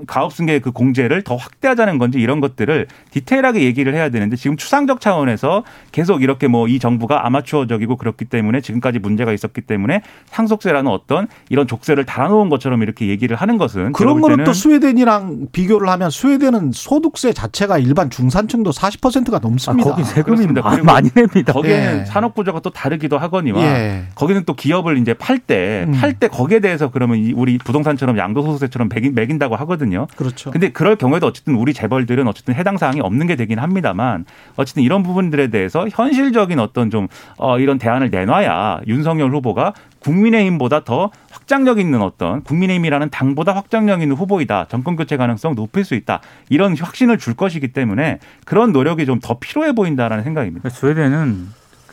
가업승계 0.06 0.58
그 0.60 0.72
공제를 0.72 1.22
더 1.22 1.36
확대하자는 1.36 1.98
건지 1.98 2.18
이런 2.18 2.40
것들을 2.40 2.86
디테일하게 3.10 3.62
얘기를 3.62 3.94
해야 3.94 4.08
되는데 4.08 4.36
지금 4.36 4.56
추상적 4.56 5.00
차원에서 5.00 5.64
계속 5.92 6.22
이렇게 6.22 6.48
뭐 6.48 6.72
이 6.72 6.78
정부가 6.78 7.26
아마추어적이고 7.26 7.96
그렇기 7.96 8.24
때문에 8.24 8.60
지금까지 8.60 8.98
문제가 8.98 9.32
있었기 9.32 9.62
때문에 9.62 10.02
상속세라는 10.26 10.90
어떤 10.90 11.28
이런 11.50 11.66
족쇄를 11.66 12.04
달아놓은 12.04 12.48
것처럼 12.48 12.82
이렇게 12.82 13.08
얘기를 13.08 13.36
하는 13.36 13.58
것은 13.58 13.92
그런 13.92 14.20
거는 14.20 14.44
또 14.44 14.52
스웨덴이랑 14.52 15.48
비교를 15.52 15.88
하면 15.90 16.10
스웨덴은 16.10 16.72
소득세 16.72 17.32
자체가 17.32 17.78
일반 17.78 18.10
중산층도 18.10 18.70
40%가 18.70 19.36
아, 19.36 19.40
넘습니다. 19.40 19.90
거기 19.90 20.04
세금이 20.04 20.46
그리고 20.46 20.84
많이 20.84 21.10
냅니다. 21.14 21.52
거기에는 21.62 22.00
예. 22.00 22.04
산업 22.04 22.34
구조가 22.34 22.60
또 22.60 22.70
다르기도 22.70 23.18
하거니와 23.18 23.62
예. 23.62 24.04
거기는 24.14 24.44
또 24.44 24.54
기업을 24.54 24.98
이제 24.98 25.14
팔때 25.14 25.84
음. 25.86 25.92
팔때 25.92 26.28
거기에 26.28 26.60
대해서 26.60 26.90
그러면 26.90 27.18
이 27.18 27.32
우리 27.32 27.58
부동산처럼 27.58 28.18
양도소득세처럼 28.18 28.88
매긴, 28.92 29.14
매긴다고 29.14 29.56
하거든요. 29.56 30.06
그렇죠. 30.16 30.50
근데 30.50 30.70
그럴 30.70 30.96
경우에도 30.96 31.26
어쨌든 31.26 31.54
우리 31.54 31.72
재벌들은 31.72 32.26
어쨌든 32.28 32.54
해당 32.54 32.76
사항이 32.76 33.00
없는 33.00 33.26
게 33.26 33.36
되긴 33.36 33.58
합니다만 33.58 34.24
어쨌든 34.56 34.82
이런 34.82 35.02
부분들에 35.02 35.48
대해서 35.48 35.86
현실적인 35.90 36.58
어떤 36.58 36.90
좀 36.90 37.08
어, 37.38 37.58
이런 37.58 37.78
대안을 37.78 38.10
내놔야 38.10 38.80
윤석열 38.86 39.30
후보가 39.32 39.74
국민의힘보다 40.00 40.84
더 40.84 41.10
확장력 41.42 41.78
있는 41.78 42.00
어떤 42.02 42.42
국민의힘이라는 42.42 43.10
당보다 43.10 43.54
확장력 43.54 44.02
있는 44.02 44.16
후보이다. 44.16 44.66
정권 44.68 44.96
교체 44.96 45.16
가능성 45.16 45.54
높일 45.54 45.84
수 45.84 45.94
있다. 45.94 46.20
이런 46.48 46.76
확신을 46.76 47.18
줄 47.18 47.34
것이기 47.34 47.68
때문에 47.72 48.18
그런 48.44 48.72
노력이 48.72 49.06
좀 49.06 49.22
더 49.22 49.38
필요해 49.38 49.72
보인다라는 49.72 50.24
생각입니다. 50.24 50.68
스웨덴은 50.68 51.48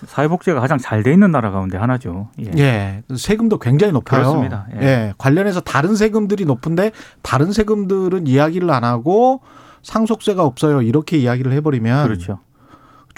사회복지가 0.08 0.60
가장 0.60 0.80
잘 0.80 1.04
돼 1.04 1.14
있는 1.14 1.30
나라 1.32 1.52
가운데 1.52 1.78
하나죠. 1.78 2.30
예. 2.40 2.52
예, 2.58 3.04
세금도 3.16 3.60
굉장히 3.60 3.94
높아요. 3.94 4.22
그렇습니다. 4.22 4.66
예. 4.76 4.86
예, 4.86 5.14
관련해서 5.20 5.60
다른 5.60 5.96
세금들이 5.96 6.46
높은데 6.46 6.92
다른 7.22 7.52
세금들은 7.52 8.26
이야기를 8.26 8.72
안 8.72 8.84
하고 8.84 9.42
상속세가 9.84 10.44
없어요. 10.44 10.82
이렇게 10.82 11.18
이야기를 11.18 11.52
해버리면 11.52 12.08
그렇죠. 12.08 12.40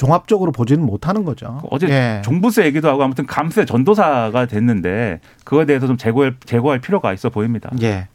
종합적으로 0.02 0.52
보지는 0.52 0.84
못하는 0.84 1.24
거죠. 1.24 1.62
어제 1.70 1.88
예. 1.88 2.22
종부세 2.26 2.66
얘기도 2.66 2.90
하고 2.90 3.04
아무튼 3.04 3.28
감세 3.28 3.66
전도사가 3.66 4.48
됐는데 4.48 5.20
그거에 5.44 5.66
대해서 5.66 5.86
좀 5.86 5.96
제고할, 5.96 6.36
제고할 6.44 6.80
필요가 6.80 7.14
있어 7.14 7.30
보입니다. 7.30 7.70
예. 7.84 8.08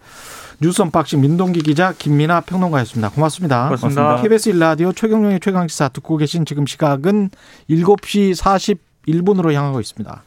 뉴스 0.61 0.83
unboxing 0.83 1.20
민동기 1.20 1.61
기자 1.61 1.92
김민아 1.96 2.40
평론가였습니다. 2.40 3.11
고맙습니다. 3.11 3.66
고맙습니다. 3.66 4.20
KBS 4.20 4.49
일라디오 4.49 4.92
최경영의 4.92 5.38
최강시사 5.38 5.90
듣고 5.90 6.16
계신 6.16 6.44
지금 6.44 6.66
시각은 6.66 7.31
7시 7.70 8.35
41분으로 9.05 9.53
향하고 9.53 9.79
있습니다. 9.79 10.25